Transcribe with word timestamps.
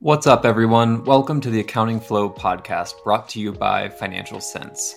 What's 0.00 0.26
up, 0.26 0.44
everyone? 0.44 1.04
Welcome 1.04 1.40
to 1.40 1.48
the 1.48 1.60
Accounting 1.60 2.00
Flow 2.00 2.28
podcast 2.28 3.02
brought 3.02 3.30
to 3.30 3.40
you 3.40 3.50
by 3.50 3.88
Financial 3.88 4.42
Cents. 4.42 4.94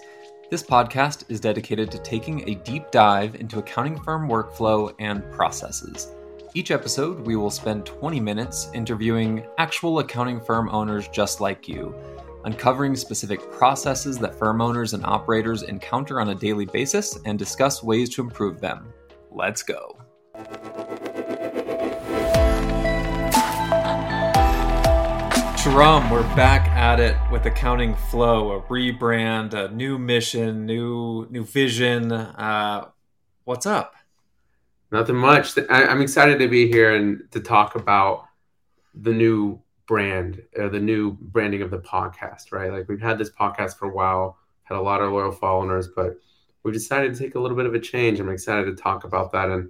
This 0.51 0.61
podcast 0.61 1.23
is 1.29 1.39
dedicated 1.39 1.89
to 1.91 1.99
taking 1.99 2.47
a 2.49 2.55
deep 2.55 2.91
dive 2.91 3.35
into 3.35 3.59
accounting 3.59 3.97
firm 4.03 4.27
workflow 4.27 4.93
and 4.99 5.23
processes. 5.31 6.09
Each 6.53 6.69
episode, 6.71 7.25
we 7.25 7.37
will 7.37 7.49
spend 7.49 7.85
20 7.85 8.19
minutes 8.19 8.69
interviewing 8.73 9.45
actual 9.57 9.99
accounting 9.99 10.41
firm 10.41 10.67
owners 10.67 11.07
just 11.07 11.39
like 11.39 11.69
you, 11.69 11.95
uncovering 12.43 12.97
specific 12.97 13.39
processes 13.53 14.17
that 14.17 14.35
firm 14.35 14.59
owners 14.59 14.93
and 14.93 15.05
operators 15.05 15.63
encounter 15.63 16.19
on 16.19 16.31
a 16.31 16.35
daily 16.35 16.65
basis 16.65 17.17
and 17.23 17.39
discuss 17.39 17.81
ways 17.81 18.09
to 18.09 18.21
improve 18.21 18.59
them. 18.59 18.93
Let's 19.31 19.63
go. 19.63 19.98
Shahram, 25.59 26.09
we're 26.09 26.23
back 26.37 26.69
at 26.69 27.01
it 27.01 27.17
with 27.33 27.45
accounting 27.45 27.93
flow, 27.93 28.53
a 28.53 28.61
rebrand, 28.61 29.53
a 29.53 29.67
new 29.67 29.97
mission, 29.97 30.65
new 30.65 31.27
new 31.29 31.43
vision. 31.43 32.13
Uh, 32.13 32.87
what's 33.43 33.65
up? 33.65 33.93
Nothing 34.89 35.17
much. 35.17 35.57
I, 35.69 35.83
am 35.83 36.01
excited 36.01 36.39
to 36.39 36.47
be 36.47 36.71
here 36.71 36.95
and 36.95 37.29
to 37.31 37.41
talk 37.41 37.75
about 37.75 38.23
the 38.93 39.11
new 39.11 39.59
brand, 39.85 40.41
uh, 40.57 40.69
the 40.69 40.79
new 40.79 41.17
branding 41.19 41.61
of 41.61 41.71
the 41.71 41.79
podcast. 41.79 42.53
Right, 42.53 42.71
like 42.71 42.87
we've 42.87 43.01
had 43.01 43.17
this 43.17 43.29
podcast 43.29 43.75
for 43.75 43.89
a 43.89 43.93
while, 43.93 44.37
had 44.63 44.77
a 44.77 44.81
lot 44.81 45.01
of 45.01 45.11
loyal 45.11 45.33
followers, 45.33 45.89
but 45.93 46.21
we 46.63 46.71
decided 46.71 47.13
to 47.13 47.19
take 47.19 47.35
a 47.35 47.39
little 47.39 47.57
bit 47.57 47.65
of 47.65 47.73
a 47.73 47.79
change. 47.81 48.21
I'm 48.21 48.29
excited 48.29 48.63
to 48.77 48.81
talk 48.81 49.03
about 49.03 49.33
that 49.33 49.49
and 49.49 49.69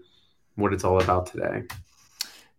what 0.53 0.71
it's 0.71 0.83
all 0.83 1.01
about 1.01 1.25
today. 1.25 1.63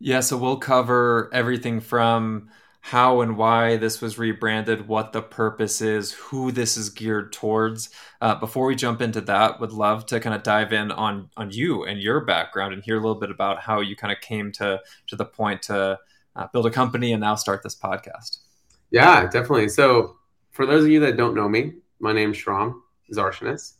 Yeah, 0.01 0.19
so 0.19 0.37
we'll 0.37 0.57
cover 0.57 1.31
everything 1.33 1.79
from 1.79 2.49
how 2.81 3.21
and 3.21 3.37
why 3.37 3.77
this 3.77 4.01
was 4.01 4.19
rebranded, 4.19 4.89
what 4.89 5.13
the 5.13 5.21
purpose 5.21 5.81
is, 5.81 6.13
who 6.13 6.51
this 6.51 6.77
is 6.77 6.89
geared 6.89 7.33
towards. 7.33 7.91
Uh, 8.21 8.35
before 8.35 8.67
we 8.67 8.75
jump 8.75 9.03
into 9.03 9.21
that, 9.21 9.61
would 9.61 9.73
love 9.73 10.07
to 10.07 10.19
kind 10.19 10.35
of 10.35 10.43
dive 10.43 10.73
in 10.73 10.91
on 10.91 11.29
on 11.37 11.51
you 11.51 11.85
and 11.85 12.01
your 12.01 12.25
background 12.25 12.73
and 12.73 12.83
hear 12.83 12.97
a 12.97 13.01
little 13.01 13.21
bit 13.21 13.31
about 13.31 13.61
how 13.61 13.81
you 13.81 13.95
kind 13.95 14.13
of 14.13 14.21
came 14.21 14.51
to 14.53 14.81
to 15.07 15.17
the 15.17 15.25
point 15.25 15.63
to 15.63 15.99
uh, 16.37 16.47
build 16.53 16.67
a 16.67 16.71
company 16.71 17.13
and 17.13 17.21
now 17.21 17.35
start 17.35 17.63
this 17.63 17.77
podcast. 17.77 18.39
Yeah, 18.91 19.25
definitely. 19.25 19.69
So, 19.69 20.17
for 20.51 20.67
those 20.67 20.85
of 20.85 20.91
you 20.91 21.01
that 21.01 21.17
don't 21.17 21.35
know 21.35 21.49
me, 21.49 21.75
my 22.01 22.13
name's 22.13 22.39
Shahram 22.39 22.81
Zarshenas. 23.13 23.75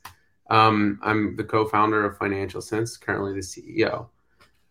Um, 0.51 0.99
I'm 1.03 1.37
the 1.37 1.45
co-founder 1.45 2.05
of 2.05 2.19
Financial 2.19 2.61
Cents, 2.61 2.97
currently 2.97 3.33
the 3.33 3.41
CEO. 3.41 4.09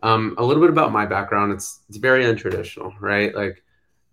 Um, 0.02 0.36
a 0.38 0.44
little 0.44 0.62
bit 0.62 0.70
about 0.70 0.92
my 0.92 1.06
background. 1.06 1.52
It's 1.52 1.82
it's 1.90 1.98
very 1.98 2.24
untraditional, 2.26 2.94
right? 3.00 3.34
Like 3.34 3.64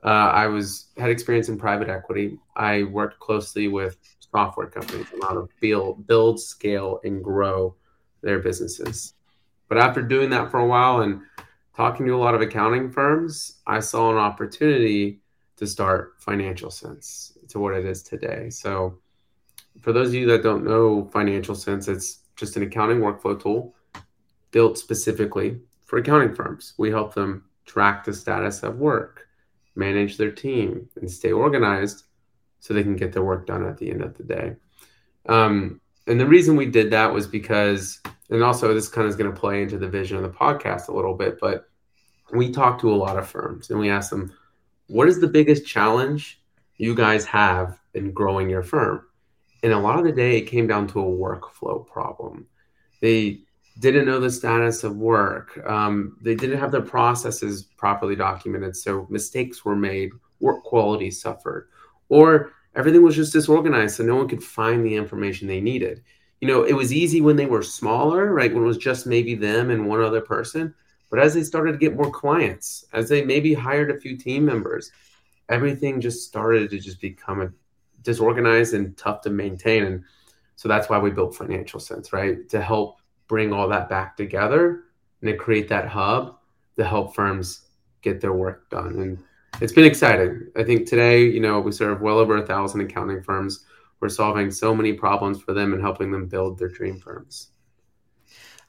uh, 0.07 0.31
I 0.33 0.47
was 0.47 0.87
had 0.97 1.11
experience 1.11 1.49
in 1.49 1.59
private 1.59 1.89
equity. 1.89 2.39
I 2.55 2.85
worked 2.85 3.19
closely 3.19 3.67
with 3.67 3.99
software 4.21 4.69
companies 4.69 5.07
on 5.15 5.21
how 5.21 5.35
to 5.35 5.49
build, 5.61 6.07
build, 6.07 6.41
scale, 6.41 7.01
and 7.05 7.23
grow 7.23 7.75
their 8.23 8.39
businesses. 8.39 9.15
But 9.69 9.79
after 9.79 10.03
doing 10.03 10.31
that 10.31 10.51
for 10.51 10.61
a 10.61 10.67
while 10.67 11.01
and 11.01 11.23
talking 11.77 12.07
to 12.07 12.15
a 12.15 12.17
lot 12.17 12.35
of 12.35 12.41
accounting 12.41 12.91
firms, 12.91 13.59
I 13.67 13.81
saw 13.81 14.11
an 14.11 14.17
opportunity 14.17 15.21
to 15.57 15.67
start 15.67 16.15
Financial 16.19 16.71
Cents 16.71 17.37
to 17.49 17.59
what 17.59 17.75
it 17.75 17.85
is 17.85 18.03
today. 18.03 18.51
So, 18.51 18.99
for 19.81 19.93
those 19.93 20.09
of 20.09 20.15
you 20.15 20.27
that 20.27 20.43
don't 20.43 20.65
know 20.65 21.09
Financial 21.13 21.55
Cents, 21.55 21.89
it's 21.89 22.21
just 22.37 22.57
an 22.57 22.63
accounting 22.63 22.99
workflow 22.99 23.41
tool 23.41 23.75
built 24.53 24.79
specifically 24.79 25.59
for 25.85 25.99
accounting 25.99 26.35
firms. 26.35 26.75
We 26.79 26.91
help 26.91 27.15
them 27.15 27.45
track 27.67 28.05
the 28.05 28.13
status 28.13 28.63
of 28.63 28.79
work, 28.79 29.26
manage 29.77 30.17
their 30.17 30.31
team 30.31 30.89
and 30.97 31.11
stay 31.11 31.33
organized 31.33 32.05
so 32.61 32.75
they 32.75 32.83
can 32.83 32.97
get 32.97 33.13
their 33.13 33.23
work 33.23 33.47
done 33.47 33.67
at 33.67 33.79
the 33.79 33.91
end 33.91 34.03
of 34.03 34.17
the 34.17 34.25
day. 34.25 34.57
Um, 35.29 35.81
and 36.07 36.21
the 36.21 36.27
reason 36.27 36.57
we 36.57 36.67
did 36.67 36.91
that 36.93 37.13
was 37.13 37.27
because, 37.27 38.01
and 38.31 38.43
also 38.43 38.73
this 38.73 38.89
kind 38.89 39.07
of 39.07 39.11
is 39.11 39.17
going 39.17 39.33
to 39.33 39.39
play 39.39 39.63
into 39.63 39.79
the 39.79 39.89
vision 39.89 40.17
of 40.17 40.23
the 40.23 40.29
podcast 40.31 40.89
a 40.89 40.93
little 40.93 41.15
bit, 41.15 41.39
but 41.41 41.69
we 42.33 42.51
talked 42.51 42.81
to 42.81 42.93
a 42.93 42.97
lot 42.97 43.19
of 43.19 43.29
firms 43.29 43.71
and 43.71 43.79
we 43.79 43.91
asked 43.91 44.11
them, 44.11 44.33
what 44.89 45.09
is 45.09 45.21
the 45.21 45.29
biggest 45.29 45.67
challenge 45.67 46.41
you 46.77 46.95
guys 46.95 47.25
have 47.27 47.79
in 47.95 48.13
growing 48.13 48.49
your 48.49 48.63
firm? 48.63 49.03
And 49.63 49.73
a 49.73 49.79
lot 49.79 49.99
of 49.99 50.05
the 50.05 50.13
day, 50.13 50.39
it 50.39 50.43
came 50.43 50.67
down 50.67 50.87
to 50.89 51.01
a 51.01 51.05
workflow 51.05 51.87
problem. 51.87 52.47
They 53.01 53.41
didn't 53.79 54.07
know 54.07 54.21
the 54.21 54.31
status 54.31 54.85
of 54.85 54.97
work. 54.97 55.59
Um, 55.67 56.17
they 56.21 56.35
didn't 56.35 56.59
have 56.59 56.73
their 56.73 56.83
processes 56.83 57.63
properly 57.63 58.17
documented, 58.17 58.77
so 58.77 59.07
mistakes 59.11 59.65
were 59.65 59.77
made, 59.77 60.13
work 60.41 60.63
quality 60.65 61.11
suffered, 61.11 61.69
or 62.09 62.53
everything 62.75 63.03
was 63.03 63.17
just 63.17 63.33
disorganized, 63.33 63.97
so 63.97 64.05
no 64.05 64.17
one 64.17 64.29
could 64.29 64.43
find 64.43 64.85
the 64.85 64.95
information 64.95 65.47
they 65.47 65.61
needed. 65.61 66.03
You 66.41 66.49
know, 66.49 66.65
it 66.65 66.75
was 66.75 66.93
easy 66.93 67.21
when 67.21 67.37
they 67.37 67.47
were 67.47 67.63
smaller, 67.63 68.33
right? 68.33 68.53
When 68.53 68.63
it 68.63 68.67
was 68.67 68.79
just 68.79 69.07
maybe 69.07 69.35
them 69.35 69.71
and 69.71 69.89
one 69.89 70.03
other 70.03 70.21
person. 70.21 70.75
But 71.11 71.21
as 71.21 71.35
they 71.35 71.43
started 71.43 71.73
to 71.73 71.79
get 71.79 71.97
more 71.97 72.11
clients, 72.11 72.85
as 72.93 73.09
they 73.09 73.25
maybe 73.25 73.55
hired 73.55 73.91
a 73.91 74.01
few 74.01 74.17
team 74.17 74.45
members, 74.45 74.91
everything 75.49 76.01
just 76.01 76.27
started 76.27 76.71
to 76.71 76.79
just 76.79 77.01
become 77.01 77.41
a, 77.41 77.53
disorganized 78.03 78.75
and 78.75 78.97
tough 78.97 79.21
to 79.23 79.31
maintain. 79.31 79.85
And 79.85 80.05
so 80.55 80.69
that's 80.69 80.89
why 80.89 80.99
we 80.99 81.11
built 81.11 81.35
Financial 81.35 81.81
Cents, 81.81 82.13
right? 82.13 82.49
To 82.51 82.61
help 82.61 82.99
bring 83.29 83.53
all 83.53 83.69
that 83.69 83.89
back 83.89 84.17
together 84.17 84.85
and 85.21 85.31
to 85.31 85.37
create 85.37 85.69
that 85.69 85.89
hub 85.89 86.37
to 86.77 86.85
help 86.85 87.15
firms 87.15 87.67
get 88.03 88.21
their 88.21 88.33
work 88.33 88.69
done. 88.71 89.01
And 89.01 89.19
it's 89.61 89.73
been 89.73 89.85
exciting. 89.85 90.49
I 90.57 90.63
think 90.63 90.87
today, 90.87 91.25
you 91.25 91.41
know, 91.41 91.61
we 91.61 91.73
serve 91.73 92.01
well 92.01 92.19
over 92.19 92.37
a 92.37 92.47
thousand 92.47 92.83
accounting 92.83 93.23
firms. 93.23 93.65
We're 94.01 94.09
solving 94.11 94.51
so 94.51 94.75
many 94.75 94.93
problems 94.93 95.41
for 95.41 95.55
them 95.55 95.73
and 95.73 95.81
helping 95.81 96.11
them 96.11 96.27
build 96.27 96.59
their 96.59 96.69
dream 96.69 97.01
firms. 97.01 97.49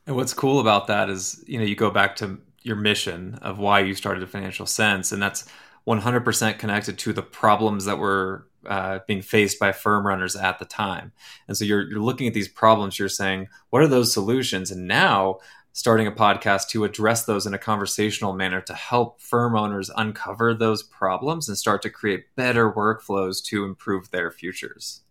And 0.05 0.15
what's 0.15 0.33
cool 0.33 0.61
about 0.61 0.87
that 0.87 1.09
is, 1.09 1.43
you 1.45 1.59
know, 1.59 1.65
you 1.65 1.75
go 1.75 1.91
back 1.91 2.15
to 2.17 2.39
your 2.61 2.77
mission 2.77 3.35
of 3.41 3.59
why 3.59 3.81
you 3.81 3.93
started 3.93 4.27
Financial 4.29 4.65
Cents, 4.65 5.11
and 5.11 5.21
that's 5.21 5.45
100% 5.85 6.59
connected 6.59 6.97
to 6.99 7.13
the 7.13 7.21
problems 7.21 7.85
that 7.85 7.97
were 7.97 8.47
uh, 8.67 8.99
being 9.07 9.21
faced 9.21 9.59
by 9.59 9.71
firm 9.71 10.05
runners 10.05 10.35
at 10.35 10.59
the 10.59 10.65
time. 10.65 11.11
And 11.47 11.57
so 11.57 11.65
you're, 11.65 11.89
you're 11.89 11.99
looking 12.01 12.27
at 12.27 12.33
these 12.33 12.47
problems, 12.47 12.99
you're 12.99 13.09
saying, 13.09 13.47
what 13.69 13.81
are 13.81 13.87
those 13.87 14.13
solutions? 14.13 14.71
And 14.71 14.87
now 14.87 15.39
starting 15.73 16.07
a 16.07 16.11
podcast 16.11 16.69
to 16.69 16.83
address 16.83 17.25
those 17.25 17.45
in 17.45 17.53
a 17.53 17.59
conversational 17.59 18.33
manner 18.33 18.59
to 18.61 18.73
help 18.73 19.21
firm 19.21 19.55
owners 19.55 19.91
uncover 19.95 20.53
those 20.53 20.81
problems 20.81 21.47
and 21.47 21.57
start 21.57 21.83
to 21.83 21.89
create 21.89 22.25
better 22.35 22.71
workflows 22.73 23.43
to 23.45 23.63
improve 23.63 24.09
their 24.09 24.31
futures. 24.31 25.01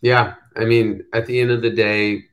Yeah. 0.00 0.34
I 0.56 0.64
mean, 0.64 1.04
at 1.12 1.26
the 1.26 1.40
end 1.40 1.50
of 1.50 1.60
the 1.60 1.70
day, 1.70 2.26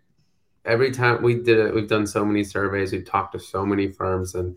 every 0.65 0.91
time 0.91 1.23
we 1.23 1.35
did 1.35 1.57
it, 1.57 1.73
we've 1.73 1.87
done 1.87 2.05
so 2.05 2.23
many 2.23 2.43
surveys, 2.43 2.91
we've 2.91 3.05
talked 3.05 3.31
to 3.33 3.39
so 3.39 3.65
many 3.65 3.87
firms, 3.87 4.35
and 4.35 4.55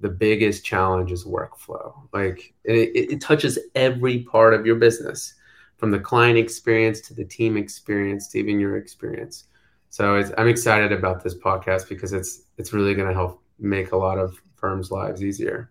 the 0.00 0.08
biggest 0.08 0.64
challenge 0.64 1.12
is 1.12 1.24
workflow. 1.24 1.94
Like 2.12 2.54
it, 2.64 3.12
it, 3.12 3.20
touches 3.20 3.58
every 3.74 4.20
part 4.20 4.54
of 4.54 4.66
your 4.66 4.76
business, 4.76 5.34
from 5.84 5.90
the 5.90 6.00
client 6.00 6.38
experience 6.38 7.02
to 7.02 7.12
the 7.12 7.26
team 7.26 7.58
experience 7.58 8.26
to 8.28 8.38
even 8.38 8.58
your 8.58 8.78
experience. 8.78 9.48
So 9.90 10.24
I'm 10.38 10.48
excited 10.48 10.92
about 10.92 11.22
this 11.22 11.34
podcast 11.34 11.90
because 11.90 12.14
it's 12.14 12.44
it's 12.56 12.72
really 12.72 12.94
going 12.94 13.06
to 13.06 13.12
help 13.12 13.42
make 13.58 13.92
a 13.92 13.96
lot 13.98 14.16
of 14.16 14.40
firms' 14.54 14.90
lives 14.90 15.22
easier. 15.22 15.70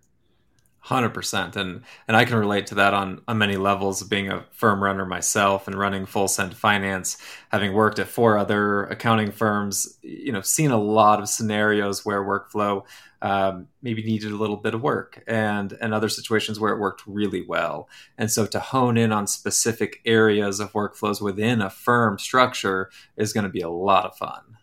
Hundred 0.88 1.14
percent, 1.14 1.56
and 1.56 1.82
and 2.10 2.18
I 2.18 2.26
can 2.26 2.36
relate 2.36 2.68
to 2.68 2.76
that 2.76 2.94
on 2.94 3.22
on 3.26 3.38
many 3.38 3.56
levels. 3.56 4.04
Being 4.04 4.30
a 4.30 4.44
firm 4.52 4.84
runner 4.84 5.06
myself 5.06 5.66
and 5.66 5.78
running 5.78 6.06
Full 6.06 6.28
Send 6.28 6.58
Finance, 6.58 7.18
having 7.54 7.72
worked 7.72 8.00
at 8.00 8.10
four 8.10 8.38
other 8.38 8.84
accounting 8.88 9.32
firms, 9.32 9.98
you 10.02 10.34
know, 10.34 10.42
seen 10.42 10.72
a 10.72 10.78
lot 10.78 11.22
of 11.22 11.30
scenarios 11.30 12.06
where 12.06 12.22
workflow 12.22 12.84
um, 13.22 13.70
maybe 13.82 14.04
needed 14.04 14.34
a 14.34 14.36
little 14.36 14.58
bit 14.58 14.74
of 14.74 14.82
work, 14.82 15.24
and 15.26 15.72
and 15.80 15.94
other 15.94 16.10
situations 16.10 16.60
where 16.60 16.74
it 16.74 16.80
worked 16.80 17.04
really 17.08 17.46
well. 17.48 17.88
And 18.18 18.30
so 18.30 18.46
to 18.46 18.60
hone 18.60 18.98
in 18.98 19.13
on 19.13 19.25
specific 19.25 20.02
areas 20.06 20.60
of 20.60 20.74
workflows 20.74 21.22
within 21.22 21.62
a 21.62 21.69
firm 21.69 22.19
structure 22.19 22.92
is 23.16 23.31
going 23.31 23.46
to 23.46 23.50
be 23.50 23.62
a 23.62 23.69
lot 23.69 24.04
of 24.04 24.18
fun. 24.18 24.57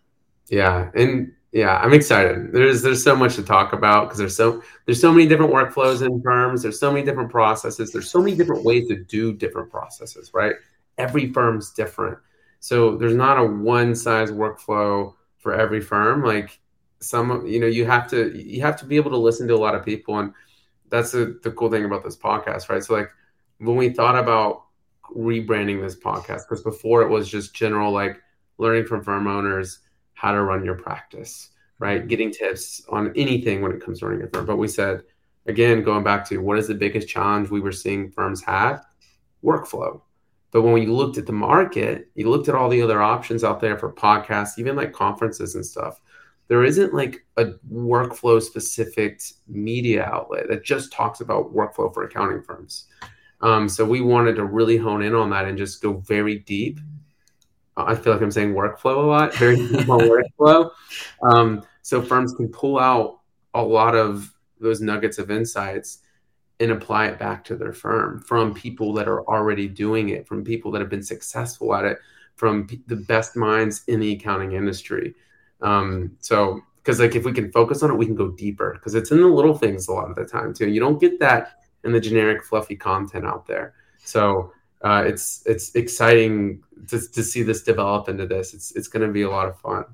Yeah, 0.51 0.91
and 0.95 1.33
yeah, 1.53 1.79
I'm 1.79 1.93
excited. 1.93 2.53
There's 2.53 2.83
there's 2.83 3.03
so 3.03 3.17
much 3.17 3.35
to 3.35 3.43
talk 3.43 3.73
about 3.73 4.07
because 4.07 4.19
there's 4.19 4.37
so 4.37 4.63
there's 4.87 5.01
so 5.01 5.11
many 5.11 5.27
different 5.27 5.53
workflows 5.53 6.07
in 6.07 6.23
firms. 6.23 6.63
There's 6.63 6.79
so 6.79 6.93
many 6.93 7.05
different 7.05 7.31
processes. 7.31 7.93
There's 7.93 8.09
so 8.09 8.21
many 8.21 8.37
different 8.37 8.65
ways 8.65 8.87
to 8.89 8.97
do 8.97 9.33
different 9.33 9.69
processes. 9.71 10.31
Right? 10.33 10.55
Every 10.97 11.33
firm's 11.33 11.73
different, 11.73 12.19
so 12.61 12.97
there's 12.97 13.17
not 13.17 13.39
a 13.39 13.45
one 13.45 13.97
size 13.97 14.31
workflow 14.31 15.15
for 15.39 15.55
every 15.55 15.81
firm. 15.81 16.23
Like 16.23 16.61
some, 17.01 17.45
you 17.47 17.59
know, 17.59 17.67
you 17.67 17.85
have 17.85 18.09
to 18.11 18.31
you 18.39 18.61
have 18.61 18.77
to 18.77 18.87
be 18.87 18.97
able 18.97 19.11
to 19.11 19.17
listen 19.17 19.49
to 19.49 19.55
a 19.55 19.57
lot 19.57 19.75
of 19.75 19.85
people, 19.85 20.21
and 20.21 20.33
that's 20.89 21.11
the 21.11 21.41
the 21.43 21.51
cool 21.51 21.71
thing 21.71 21.85
about 21.85 22.05
this 22.05 22.17
podcast, 22.17 22.69
right? 22.69 22.85
So 22.85 22.95
like 22.95 23.11
when 23.59 23.77
we 23.77 23.89
thought 23.89 24.17
about 24.17 24.67
rebranding 25.17 25.83
this 25.83 25.97
podcast, 25.97 26.43
because 26.49 26.63
before 26.63 27.03
it 27.03 27.09
was 27.09 27.29
just 27.29 27.55
general 27.55 27.91
like 27.91 28.21
learning 28.59 28.87
from 28.87 29.03
firm 29.03 29.27
owners 29.27 29.81
how 30.21 30.33
to 30.33 30.43
run 30.43 30.63
your 30.63 30.75
practice, 30.75 31.49
right? 31.79 32.07
Getting 32.07 32.31
tips 32.31 32.83
on 32.91 33.11
anything 33.17 33.63
when 33.63 33.73
it 33.73 33.83
comes 33.83 34.01
to 34.01 34.07
running 34.07 34.23
a 34.23 34.29
firm. 34.29 34.45
But 34.45 34.59
we 34.59 34.69
said, 34.69 35.03
again, 35.47 35.83
going 35.83 36.05
back 36.05 36.29
to 36.29 36.37
what 36.37 36.59
is 36.59 36.69
the 36.69 36.75
biggest 36.75 37.09
challenge 37.09 37.49
we 37.49 37.63
were 37.63 37.73
seeing 37.73 38.11
firms 38.11 38.45
have? 38.45 38.85
Workflow. 39.43 40.03
But 40.51 40.61
when 40.61 40.83
you 40.83 40.93
looked 40.93 41.17
at 41.17 41.25
the 41.25 41.33
market, 41.33 42.11
you 42.17 42.29
looked 42.29 42.51
at 42.51 42.55
all 42.55 42.69
the 42.69 42.83
other 42.83 43.01
options 43.01 43.45
out 43.45 43.61
there 43.61 43.79
for 43.79 43.95
podcasts, 43.95 44.59
even 44.59 44.77
like 44.77 44.93
conferences 44.93 45.55
and 45.55 45.65
stuff. 45.65 46.03
There 46.49 46.65
isn't 46.65 46.93
like 46.93 47.25
a 47.39 47.53
workflow 47.73 48.43
specific 48.43 49.23
media 49.49 50.05
outlet 50.05 50.49
that 50.51 50.65
just 50.65 50.93
talks 50.93 51.23
about 51.23 51.55
workflow 51.55 51.95
for 51.95 52.05
accounting 52.05 52.43
firms. 52.43 52.89
Um, 53.41 53.71
so 53.71 53.87
we 53.87 54.03
wanted 54.03 54.37
to 54.37 54.45
really 54.45 54.77
hone 54.77 55.01
in 55.01 55.15
on 55.15 55.31
that 55.31 55.47
and 55.47 55.57
just 55.57 55.81
go 55.81 55.95
very 55.95 56.41
deep. 56.41 56.79
I 57.77 57.95
feel 57.95 58.13
like 58.13 58.23
I'm 58.23 58.31
saying 58.31 58.55
workflow 58.55 58.97
a 58.97 59.07
lot, 59.07 59.35
very 59.35 59.57
deep 59.57 59.71
workflow. 59.87 60.71
Um, 61.23 61.65
so 61.83 62.03
firms 62.03 62.35
can 62.35 62.49
pull 62.49 62.79
out 62.79 63.21
a 63.55 63.63
lot 63.63 63.95
of 63.95 64.33
those 64.61 64.81
nuggets 64.81 65.19
of 65.19 65.31
insights 65.31 65.99
and 66.61 66.73
apply 66.73 67.07
it 67.07 67.19
back 67.19 67.43
to 67.45 67.57
their 67.57 67.73
firm 67.73 68.21
from 68.21 68.53
people 68.55 68.93
that 68.93 69.09
are 69.09 69.27
already 69.27 69.67
doing 69.67 70.11
it, 70.11 70.29
from 70.29 70.45
people 70.45 70.71
that 70.71 70.81
have 70.81 70.91
been 70.91 71.03
successful 71.03 71.75
at 71.75 71.85
it, 71.85 71.99
from 72.37 72.67
p- 72.67 72.83
the 72.87 72.97
best 72.97 73.35
minds 73.35 73.83
in 73.89 73.99
the 73.99 74.13
accounting 74.13 74.53
industry. 74.53 75.15
Um, 75.63 76.17
so, 76.21 76.61
because 76.77 77.01
like 77.01 77.15
if 77.15 77.25
we 77.25 77.33
can 77.33 77.51
focus 77.51 77.83
on 77.83 77.91
it, 77.91 77.97
we 77.97 78.07
can 78.07 78.15
go 78.15 78.31
deeper 78.31 78.73
because 78.75 78.95
it's 78.95 79.11
in 79.11 79.21
the 79.21 79.27
little 79.27 79.57
things 79.57 79.89
a 79.89 79.93
lot 79.93 80.11
of 80.11 80.17
the 80.17 80.25
time 80.25 80.55
too. 80.55 80.69
You 80.69 80.81
don't 80.81 81.01
get 81.01 81.19
that 81.21 81.61
in 81.85 81.93
the 81.93 82.01
generic 82.01 82.45
fluffy 82.45 82.77
content 82.77 83.27
out 83.27 83.47
there. 83.47 83.75
So 84.05 84.53
uh, 84.83 85.05
it's 85.07 85.43
it's 85.47 85.75
exciting 85.75 86.63
to, 86.89 87.01
to 87.01 87.23
see 87.23 87.43
this 87.43 87.63
develop 87.63 88.09
into 88.09 88.27
this. 88.27 88.55
It's 88.55 88.75
it's 88.77 88.89
going 88.89 89.07
to 89.07 89.13
be 89.13 89.23
a 89.23 89.31
lot 89.31 89.49
of 89.49 89.59
fun. 89.59 89.85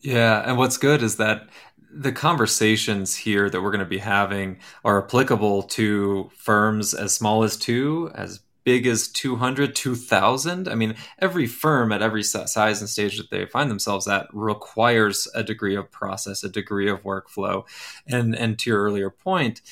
Yeah, 0.00 0.42
and 0.46 0.56
what's 0.56 0.76
good 0.76 1.02
is 1.02 1.16
that 1.16 1.48
the 1.92 2.12
conversations 2.12 3.16
here 3.16 3.50
that 3.50 3.60
we're 3.60 3.72
going 3.72 3.80
to 3.80 3.84
be 3.84 3.98
having 3.98 4.58
are 4.84 5.02
applicable 5.04 5.64
to 5.64 6.30
firms 6.36 6.94
as 6.94 7.14
small 7.14 7.42
as 7.42 7.56
two, 7.56 8.10
as 8.14 8.40
big 8.64 8.86
as 8.86 9.08
200, 9.08 9.74
2000. 9.74 10.68
I 10.68 10.74
mean, 10.74 10.94
every 11.18 11.46
firm 11.46 11.92
at 11.92 12.02
every 12.02 12.22
size 12.22 12.80
and 12.80 12.88
stage 12.88 13.16
that 13.16 13.30
they 13.30 13.46
find 13.46 13.70
themselves 13.70 14.06
at 14.06 14.26
requires 14.32 15.26
a 15.34 15.42
degree 15.42 15.74
of 15.76 15.90
process, 15.90 16.44
a 16.44 16.48
degree 16.48 16.88
of 16.88 17.02
workflow. 17.02 17.64
And, 18.06 18.34
and 18.34 18.58
to 18.60 18.70
your 18.70 18.82
earlier 18.82 19.10
point, 19.10 19.62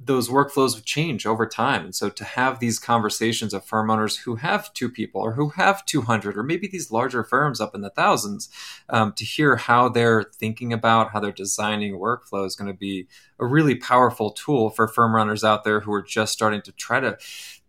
those 0.00 0.28
workflows 0.28 0.82
change 0.84 1.26
over 1.26 1.46
time. 1.46 1.84
And 1.84 1.94
so 1.94 2.08
to 2.08 2.24
have 2.24 2.60
these 2.60 2.78
conversations 2.78 3.52
of 3.52 3.64
firm 3.64 3.90
owners 3.90 4.18
who 4.18 4.36
have 4.36 4.72
two 4.72 4.88
people 4.88 5.20
or 5.20 5.32
who 5.32 5.50
have 5.50 5.84
200 5.86 6.36
or 6.36 6.42
maybe 6.42 6.68
these 6.68 6.92
larger 6.92 7.24
firms 7.24 7.60
up 7.60 7.74
in 7.74 7.80
the 7.80 7.90
thousands, 7.90 8.48
um, 8.88 9.12
to 9.14 9.24
hear 9.24 9.56
how 9.56 9.88
they're 9.88 10.22
thinking 10.22 10.72
about, 10.72 11.10
how 11.10 11.20
they're 11.20 11.32
designing 11.32 11.94
workflow 11.94 12.46
is 12.46 12.54
going 12.54 12.70
to 12.70 12.78
be 12.78 13.08
a 13.40 13.46
really 13.46 13.74
powerful 13.74 14.30
tool 14.30 14.70
for 14.70 14.86
firm 14.86 15.14
runners 15.14 15.42
out 15.42 15.64
there 15.64 15.80
who 15.80 15.92
are 15.92 16.02
just 16.02 16.32
starting 16.32 16.62
to 16.62 16.72
try 16.72 17.00
to 17.00 17.18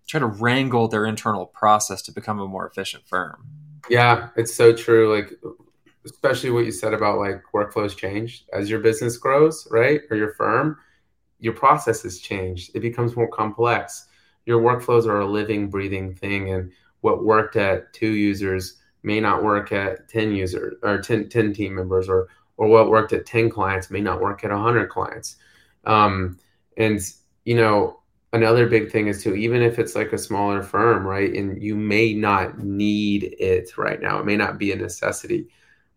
try 0.07 0.19
to 0.19 0.25
wrangle 0.25 0.87
their 0.87 1.05
internal 1.05 1.45
process 1.45 2.01
to 2.01 2.11
become 2.11 2.39
a 2.39 2.47
more 2.47 2.67
efficient 2.67 3.07
firm. 3.07 3.45
Yeah, 3.89 4.29
it's 4.35 4.53
so 4.53 4.73
true. 4.73 5.15
Like 5.15 5.33
especially 6.05 6.49
what 6.49 6.65
you 6.65 6.71
said 6.71 6.93
about 6.93 7.19
like 7.19 7.41
workflows 7.53 7.95
change 7.95 8.45
as 8.53 8.69
your 8.69 8.79
business 8.79 9.17
grows, 9.17 9.67
right? 9.71 10.01
Or 10.09 10.17
your 10.17 10.33
firm 10.33 10.77
your 11.39 11.53
processes 11.53 12.19
change. 12.19 12.71
It 12.73 12.81
becomes 12.81 13.15
more 13.15 13.27
complex. 13.27 14.07
Your 14.45 14.61
workflows 14.61 15.05
are 15.05 15.21
a 15.21 15.27
living, 15.27 15.69
breathing 15.69 16.13
thing, 16.13 16.51
and 16.51 16.71
what 17.01 17.23
worked 17.23 17.55
at 17.55 17.93
two 17.93 18.11
users 18.11 18.77
may 19.03 19.19
not 19.19 19.43
work 19.43 19.71
at 19.71 20.09
10 20.09 20.33
users 20.33 20.75
or 20.83 21.01
10, 21.01 21.29
10 21.29 21.53
team 21.53 21.75
members 21.75 22.09
or 22.09 22.27
or 22.57 22.67
what 22.67 22.89
worked 22.89 23.13
at 23.13 23.25
10 23.25 23.49
clients 23.49 23.89
may 23.89 24.01
not 24.01 24.19
work 24.19 24.43
at 24.43 24.51
100 24.51 24.89
clients 24.89 25.37
um, 25.85 26.37
and 26.77 26.99
you 27.45 27.55
know 27.55 27.99
another 28.33 28.67
big 28.67 28.91
thing 28.91 29.07
is 29.07 29.23
too 29.23 29.35
even 29.35 29.61
if 29.61 29.79
it's 29.79 29.95
like 29.95 30.11
a 30.11 30.17
smaller 30.17 30.61
firm 30.61 31.07
right 31.07 31.33
and 31.33 31.63
you 31.63 31.75
may 31.75 32.13
not 32.13 32.59
need 32.59 33.35
it 33.39 33.77
right 33.77 34.01
now 34.01 34.19
it 34.19 34.25
may 34.25 34.35
not 34.35 34.57
be 34.57 34.71
a 34.71 34.75
necessity 34.75 35.47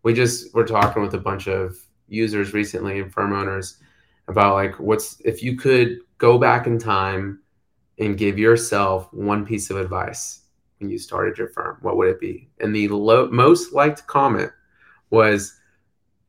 we 0.03 0.13
just 0.13 0.53
were 0.55 0.65
talking 0.65 1.01
with 1.01 1.13
a 1.13 1.19
bunch 1.19 1.47
of 1.47 1.77
users 2.07 2.53
recently 2.53 2.99
and 2.99 3.11
firm 3.11 3.33
owners 3.33 3.77
about 4.27 4.55
like 4.55 4.79
what's 4.79 5.19
if 5.21 5.43
you 5.43 5.55
could 5.55 5.99
go 6.17 6.37
back 6.37 6.67
in 6.67 6.79
time 6.79 7.39
and 7.99 8.17
give 8.17 8.39
yourself 8.39 9.11
one 9.13 9.45
piece 9.45 9.69
of 9.69 9.77
advice 9.77 10.41
when 10.79 10.89
you 10.89 10.97
started 10.97 11.37
your 11.37 11.49
firm, 11.49 11.77
what 11.81 11.97
would 11.97 12.09
it 12.09 12.19
be? 12.19 12.49
And 12.59 12.75
the 12.75 12.87
lo- 12.89 13.29
most 13.29 13.73
liked 13.73 14.05
comment 14.07 14.51
was, 15.09 15.59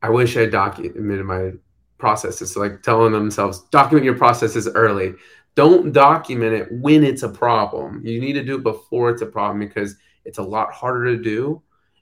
"I 0.01 0.09
wish 0.09 0.37
I 0.37 0.45
documented 0.45 1.25
my 1.25 1.53
processes." 1.97 2.53
So 2.53 2.59
like 2.59 2.83
telling 2.83 3.13
themselves, 3.13 3.61
document 3.71 4.05
your 4.05 4.17
processes 4.17 4.67
early. 4.67 5.13
Don't 5.55 5.93
document 5.93 6.53
it 6.53 6.67
when 6.71 7.03
it's 7.03 7.23
a 7.23 7.29
problem. 7.29 8.05
You 8.05 8.19
need 8.19 8.33
to 8.33 8.43
do 8.43 8.55
it 8.55 8.63
before 8.63 9.09
it's 9.09 9.21
a 9.21 9.25
problem 9.25 9.59
because 9.59 9.95
it's 10.25 10.37
a 10.37 10.43
lot 10.43 10.73
harder 10.73 11.15
to 11.15 11.23
do 11.23 11.61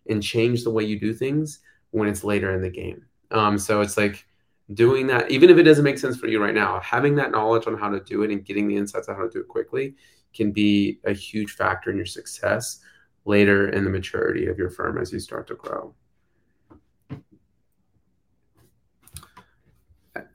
and 0.09 0.23
change 0.23 0.63
the 0.63 0.71
way 0.71 0.83
you 0.83 0.99
do 0.99 1.13
things 1.13 1.59
when 1.91 2.09
it's 2.09 2.23
later 2.23 2.53
in 2.55 2.61
the 2.61 2.69
game. 2.69 3.05
Um, 3.31 3.57
so 3.57 3.81
it's 3.81 3.97
like 3.97 4.25
doing 4.73 5.07
that, 5.07 5.29
even 5.29 5.49
if 5.49 5.57
it 5.57 5.63
doesn't 5.63 5.83
make 5.83 5.97
sense 5.97 6.17
for 6.17 6.27
you 6.27 6.41
right 6.41 6.53
now, 6.53 6.79
having 6.79 7.15
that 7.15 7.31
knowledge 7.31 7.67
on 7.67 7.77
how 7.77 7.89
to 7.89 7.99
do 7.99 8.23
it 8.23 8.31
and 8.31 8.45
getting 8.45 8.67
the 8.67 8.77
insights 8.77 9.09
on 9.09 9.15
how 9.15 9.23
to 9.23 9.29
do 9.29 9.39
it 9.39 9.47
quickly 9.47 9.95
can 10.33 10.51
be 10.51 10.99
a 11.03 11.13
huge 11.13 11.51
factor 11.51 11.91
in 11.91 11.97
your 11.97 12.05
success 12.05 12.79
later 13.25 13.69
in 13.69 13.83
the 13.83 13.89
maturity 13.89 14.47
of 14.47 14.57
your 14.57 14.69
firm 14.69 14.97
as 14.97 15.11
you 15.11 15.19
start 15.19 15.47
to 15.47 15.55
grow. 15.55 15.93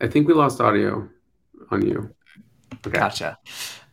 I 0.00 0.06
think 0.08 0.28
we 0.28 0.34
lost 0.34 0.60
audio 0.60 1.08
on 1.70 1.86
you. 1.86 2.14
Okay. 2.86 2.98
Gotcha. 2.98 3.38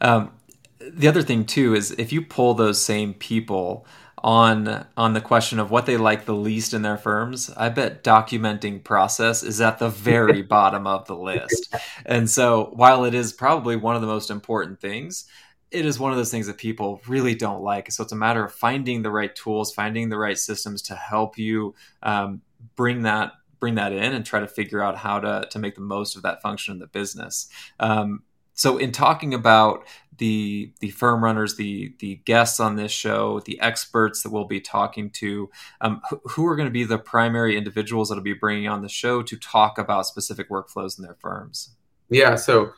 Um, 0.01 0.31
the 0.79 1.07
other 1.07 1.21
thing 1.21 1.45
too 1.45 1.73
is 1.73 1.91
if 1.91 2.11
you 2.11 2.21
pull 2.21 2.53
those 2.53 2.83
same 2.83 3.13
people 3.13 3.87
on 4.19 4.85
on 4.97 5.13
the 5.13 5.21
question 5.21 5.59
of 5.59 5.71
what 5.71 5.85
they 5.85 5.97
like 5.97 6.25
the 6.25 6.35
least 6.35 6.73
in 6.73 6.81
their 6.81 6.97
firms, 6.97 7.49
I 7.55 7.69
bet 7.69 8.03
documenting 8.03 8.83
process 8.83 9.43
is 9.43 9.61
at 9.61 9.79
the 9.79 9.89
very 9.89 10.41
bottom 10.55 10.87
of 10.87 11.05
the 11.05 11.15
list. 11.15 11.73
And 12.05 12.29
so, 12.29 12.71
while 12.73 13.05
it 13.05 13.13
is 13.13 13.33
probably 13.33 13.75
one 13.75 13.95
of 13.95 14.01
the 14.01 14.07
most 14.07 14.31
important 14.31 14.79
things, 14.79 15.25
it 15.71 15.85
is 15.85 15.99
one 15.99 16.11
of 16.11 16.17
those 16.17 16.31
things 16.31 16.47
that 16.47 16.57
people 16.57 17.01
really 17.07 17.35
don't 17.35 17.61
like. 17.61 17.91
So 17.91 18.03
it's 18.03 18.11
a 18.11 18.17
matter 18.17 18.43
of 18.45 18.53
finding 18.53 19.01
the 19.01 19.11
right 19.11 19.35
tools, 19.35 19.73
finding 19.73 20.09
the 20.09 20.17
right 20.17 20.37
systems 20.37 20.81
to 20.83 20.95
help 20.95 21.37
you 21.37 21.75
um, 22.01 22.41
bring 22.75 23.03
that 23.03 23.33
bring 23.59 23.75
that 23.75 23.93
in 23.93 24.13
and 24.13 24.25
try 24.25 24.39
to 24.39 24.47
figure 24.47 24.81
out 24.81 24.97
how 24.97 25.19
to 25.19 25.47
to 25.49 25.59
make 25.59 25.75
the 25.75 25.81
most 25.81 26.15
of 26.15 26.21
that 26.23 26.41
function 26.41 26.73
in 26.73 26.79
the 26.79 26.87
business. 26.87 27.47
Um, 27.79 28.23
so 28.55 28.77
in 28.77 28.91
talking 28.91 29.33
about 29.33 29.85
the 30.17 30.71
the 30.79 30.89
firm 30.91 31.23
runners, 31.23 31.55
the 31.55 31.93
the 31.99 32.15
guests 32.25 32.59
on 32.59 32.75
this 32.75 32.91
show, 32.91 33.41
the 33.41 33.59
experts 33.59 34.23
that 34.23 34.31
we'll 34.31 34.45
be 34.45 34.61
talking 34.61 35.09
to, 35.11 35.49
um, 35.81 36.01
who, 36.23 36.47
are 36.47 36.55
going 36.55 36.67
to 36.67 36.71
be 36.73 36.85
the 36.85 36.97
primary 36.97 37.57
individuals 37.57 38.09
that'll 38.09 38.23
be 38.23 38.33
bringing 38.33 38.67
on 38.67 38.81
the 38.81 38.89
show 38.89 39.21
to 39.21 39.37
talk 39.37 39.77
about 39.77 40.05
specific 40.05 40.49
workflows 40.49 40.97
in 40.97 41.03
their 41.03 41.15
firms? 41.15 41.75
Yeah, 42.09 42.35
so 42.35 42.71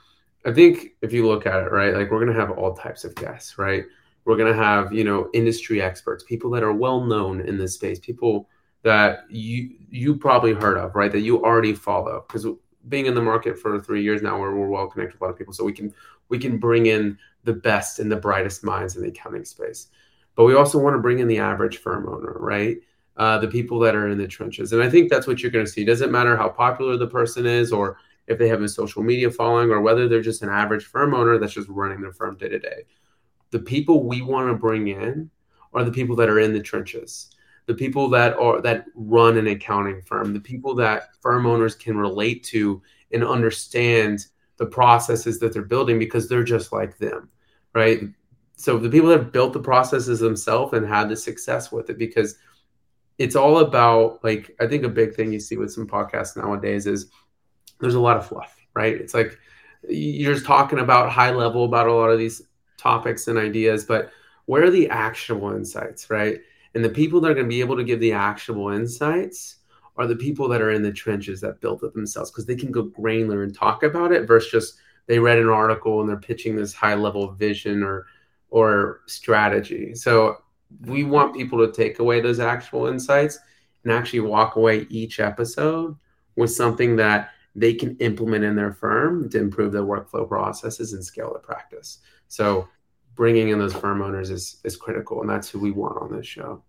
I 0.46 0.54
think 0.54 0.96
if 1.02 1.13
you 1.13 1.28
look 1.28 1.46
at 1.46 1.63
it, 1.63 1.72
right, 1.72 1.94
like 1.94 2.10
we're 2.10 2.24
going 2.24 2.36
to 2.36 2.40
have 2.40 2.52
all 2.52 2.74
types 2.74 3.04
of 3.04 3.13
guests, 3.16 3.58
right? 3.58 3.86
We're 4.25 4.38
going 4.38 4.52
to 4.52 4.58
have 4.58 4.92
you 4.92 5.04
know 5.04 5.30
industry 5.34 5.82
experts, 5.82 6.24
people 6.24 6.50
that 6.52 6.63
are 6.63 6.74
well 6.74 7.06
known 7.06 7.42
in 7.42 7.58
this 7.58 7.75
space, 7.75 8.00
people 8.00 8.50
that 8.84 9.25
you 9.30 9.75
you 9.90 10.16
probably 10.16 10.54
heard 10.54 10.78
of, 10.78 10.96
right? 10.96 11.12
That 11.12 11.22
you 11.22 11.44
already 11.44 11.74
follow 11.74 12.25
because 12.28 12.48
being 12.89 13.06
in 13.06 13.13
the 13.15 13.22
market 13.22 13.58
for 13.58 13.79
three 13.79 14.03
years 14.03 14.22
now, 14.22 14.39
where 14.39 14.56
we're 14.56 14.67
well 14.67 14.88
connected 14.88 15.13
with 15.13 15.22
a 15.22 15.25
lot 15.25 15.32
of 15.32 15.38
people, 15.38 15.53
so 15.53 15.63
we 15.63 15.74
can 15.74 15.94
we 16.29 16.39
can 16.39 16.58
bring 16.58 16.88
in 16.88 17.17
the 17.44 17.53
best 17.53 18.00
and 18.00 18.12
the 18.12 18.15
brightest 18.15 18.63
minds 18.63 18.96
in 18.96 19.01
the 19.01 19.10
accounting 19.10 19.46
space. 19.46 19.88
But 20.36 20.46
we 20.46 20.56
also 20.56 20.77
want 20.77 20.96
to 20.96 21.00
bring 21.00 21.20
in 21.20 21.27
the 21.27 21.39
average 21.39 21.77
firm 21.77 22.08
owner, 22.08 22.36
right? 22.39 22.77
Uh, 23.15 23.39
the 23.39 23.48
people 23.48 23.79
that 23.79 23.96
are 23.96 24.10
in 24.10 24.17
the 24.17 24.27
trenches, 24.27 24.74
and 24.74 24.84
I 24.84 24.89
think 24.89 25.10
that's 25.10 25.25
what 25.25 25.41
you're 25.41 25.51
going 25.51 25.65
to 25.65 25.72
see. 25.72 25.82
It 25.82 25.86
doesn't 25.86 26.12
matter 26.12 26.38
how 26.38 26.50
popular 26.50 26.98
the 26.98 27.08
person 27.08 27.46
is, 27.46 27.72
or 27.72 27.98
if 28.27 28.38
they 28.38 28.48
have 28.48 28.62
a 28.62 28.70
social 28.70 29.01
media 29.01 29.32
following, 29.32 29.72
or 29.72 29.82
whether 29.82 30.08
they're 30.08 30.22
just 30.22 30.44
an 30.44 30.50
average 30.50 30.86
firm 30.86 31.13
owner 31.13 31.38
that's 31.38 31.53
just 31.53 31.70
running 31.70 32.01
their 32.01 32.13
firm 32.13 32.38
day 32.38 32.50
to 32.50 32.60
day. 32.60 32.84
The 33.51 33.60
people 33.60 34.03
we 34.03 34.22
want 34.22 34.50
to 34.50 34.53
bring 34.53 34.89
in 34.89 35.32
are 35.74 35.84
the 35.84 35.91
people 35.91 36.15
that 36.17 36.29
are 36.29 36.39
in 36.39 36.53
the 36.53 36.62
trenches 36.62 37.32
the 37.68 37.74
people 37.74 38.10
that 38.10 38.36
are 38.38 38.62
that 38.62 38.86
run 38.96 39.38
an 39.38 39.48
accounting 39.48 40.02
firm, 40.02 40.34
the 40.34 40.40
people 40.40 40.74
that 40.76 41.10
firm 41.22 41.46
owners 41.46 41.76
can 41.76 41.98
relate 41.98 42.44
to 42.46 42.82
and 43.12 43.24
understand 43.24 44.26
the 44.56 44.66
processes 44.66 45.38
that 45.40 45.54
they're 45.54 45.62
building 45.62 46.00
because 46.00 46.28
they're 46.28 46.44
just 46.44 46.72
like 46.72 46.98
them, 46.98 47.30
right? 47.74 48.02
So 48.56 48.78
the 48.80 48.90
people 48.90 49.10
that 49.10 49.20
have 49.20 49.32
built 49.32 49.54
the 49.54 49.60
processes 49.60 50.20
themselves 50.20 50.74
and 50.74 50.88
had 50.88 51.10
the 51.10 51.16
success 51.16 51.72
with 51.72 51.90
it 51.90 51.98
because 51.98 52.38
it's 53.18 53.36
all 53.36 53.60
about 53.60 54.24
like 54.24 54.56
I 54.60 54.68
think 54.68 54.84
a 54.84 54.90
big 54.90 55.14
thing 55.14 55.34
you 55.34 55.40
see 55.40 55.58
with 55.58 55.72
some 55.72 55.88
podcasts 55.88 56.38
nowadays 56.38 56.88
is 56.88 57.12
there's 57.80 57.96
a 57.96 58.00
lot 58.00 58.18
of 58.18 58.26
fluff, 58.26 58.56
right? 58.74 58.96
It's 58.96 59.14
like 59.14 59.38
you're 59.88 60.34
just 60.34 60.46
talking 60.46 60.80
about 60.80 61.12
high 61.12 61.32
level 61.32 61.66
about 61.66 61.88
a 61.88 61.94
lot 61.94 62.10
of 62.10 62.18
these 62.18 62.42
topics 62.78 63.28
and 63.28 63.38
ideas, 63.38 63.84
but 63.84 64.12
where 64.46 64.64
are 64.64 64.72
the 64.72 64.90
actionable 64.90 65.52
insights, 65.52 66.10
right? 66.10 66.40
And 66.78 66.86
the 66.86 66.90
people 66.92 67.20
that 67.22 67.32
are 67.32 67.34
going 67.34 67.48
to 67.48 67.50
be 67.50 67.60
able 67.60 67.76
to 67.76 67.84
give 67.84 68.00
the 68.00 68.14
actionable 68.14 68.70
insights 68.70 69.56
are 69.96 70.06
the 70.06 70.16
people 70.16 70.48
that 70.50 70.62
are 70.62 70.70
in 70.70 70.84
the 70.84 70.92
trenches 70.92 71.42
that 71.42 71.60
built 71.60 71.82
it 71.82 71.92
themselves 71.96 72.30
because 72.30 72.46
they 72.46 72.56
can 72.56 72.72
go 72.72 72.84
granular 72.84 73.42
and 73.42 73.56
talk 73.56 73.82
about 73.82 74.12
it 74.12 74.28
versus 74.28 74.52
just 74.52 74.80
they 75.08 75.18
read 75.18 75.40
an 75.40 75.50
article 75.50 76.02
and 76.02 76.08
they're 76.08 76.18
pitching 76.18 76.56
this 76.56 76.76
high 76.76 76.94
level 76.94 77.32
vision 77.32 77.82
or 77.82 78.06
or 78.52 79.02
strategy. 79.08 79.96
So 79.96 80.38
we 80.82 81.04
want 81.04 81.36
people 81.36 81.66
to 81.66 81.74
take 81.74 81.98
away 81.98 82.22
those 82.22 82.40
actual 82.40 82.86
insights 82.86 83.40
and 83.84 83.92
actually 83.92 84.20
walk 84.20 84.56
away 84.56 84.86
each 84.92 85.20
episode 85.20 85.96
with 86.36 86.52
something 86.52 86.96
that 86.98 87.32
they 87.56 87.74
can 87.74 87.98
implement 87.98 88.44
in 88.44 88.56
their 88.56 88.72
firm 88.72 89.32
to 89.32 89.40
improve 89.40 89.72
their 89.72 89.82
workflow 89.82 90.28
processes 90.28 90.94
and 90.94 91.04
scale 91.04 91.32
their 91.32 91.42
practice. 91.42 92.02
So 92.28 92.68
bringing 93.16 93.50
in 93.50 93.58
those 93.58 93.74
firm 93.74 94.04
owners 94.04 94.30
is 94.30 94.62
is 94.64 94.78
critical 94.78 95.22
and 95.22 95.30
that's 95.30 95.50
who 95.50 95.60
we 95.60 95.72
want 95.72 96.00
on 96.00 96.16
this 96.16 96.28
show. 96.28 96.62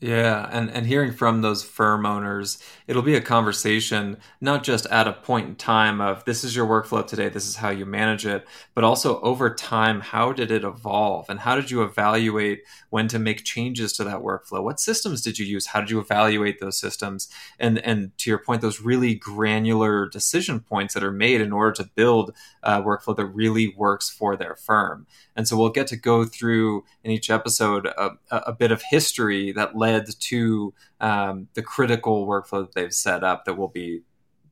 Yeah, 0.00 0.48
and, 0.52 0.70
and 0.70 0.86
hearing 0.86 1.10
from 1.10 1.42
those 1.42 1.64
firm 1.64 2.06
owners, 2.06 2.62
it'll 2.86 3.02
be 3.02 3.16
a 3.16 3.20
conversation, 3.20 4.18
not 4.40 4.62
just 4.62 4.86
at 4.86 5.08
a 5.08 5.12
point 5.12 5.48
in 5.48 5.56
time 5.56 6.00
of 6.00 6.24
this 6.24 6.44
is 6.44 6.54
your 6.54 6.68
workflow 6.68 7.04
today, 7.04 7.28
this 7.28 7.48
is 7.48 7.56
how 7.56 7.70
you 7.70 7.84
manage 7.84 8.24
it, 8.24 8.46
but 8.76 8.84
also 8.84 9.20
over 9.22 9.52
time, 9.52 10.00
how 10.00 10.32
did 10.32 10.52
it 10.52 10.62
evolve? 10.62 11.28
And 11.28 11.40
how 11.40 11.56
did 11.56 11.72
you 11.72 11.82
evaluate 11.82 12.62
when 12.90 13.08
to 13.08 13.18
make 13.18 13.42
changes 13.42 13.92
to 13.94 14.04
that 14.04 14.20
workflow? 14.20 14.62
What 14.62 14.78
systems 14.78 15.20
did 15.20 15.36
you 15.36 15.44
use? 15.44 15.66
How 15.66 15.80
did 15.80 15.90
you 15.90 15.98
evaluate 15.98 16.60
those 16.60 16.78
systems? 16.78 17.28
And 17.58 17.78
and 17.80 18.16
to 18.18 18.30
your 18.30 18.38
point, 18.38 18.62
those 18.62 18.80
really 18.80 19.16
granular 19.16 20.08
decision 20.08 20.60
points 20.60 20.94
that 20.94 21.02
are 21.02 21.10
made 21.10 21.40
in 21.40 21.52
order 21.52 21.72
to 21.72 21.90
build 21.96 22.32
a 22.62 22.80
workflow 22.80 23.16
that 23.16 23.26
really 23.26 23.74
works 23.76 24.08
for 24.08 24.36
their 24.36 24.54
firm. 24.54 25.08
And 25.34 25.46
so 25.46 25.56
we'll 25.56 25.70
get 25.70 25.86
to 25.88 25.96
go 25.96 26.24
through 26.24 26.84
in 27.02 27.10
each 27.10 27.30
episode 27.30 27.86
a, 27.86 28.10
a 28.30 28.52
bit 28.52 28.72
of 28.72 28.82
history 28.90 29.52
that 29.52 29.76
led 29.76 29.87
to 30.20 30.74
um, 31.00 31.48
the 31.54 31.62
critical 31.62 32.26
workflow 32.26 32.62
that 32.62 32.74
they've 32.74 32.92
set 32.92 33.24
up 33.24 33.44
that 33.44 33.54
we'll 33.54 33.68
be 33.68 34.02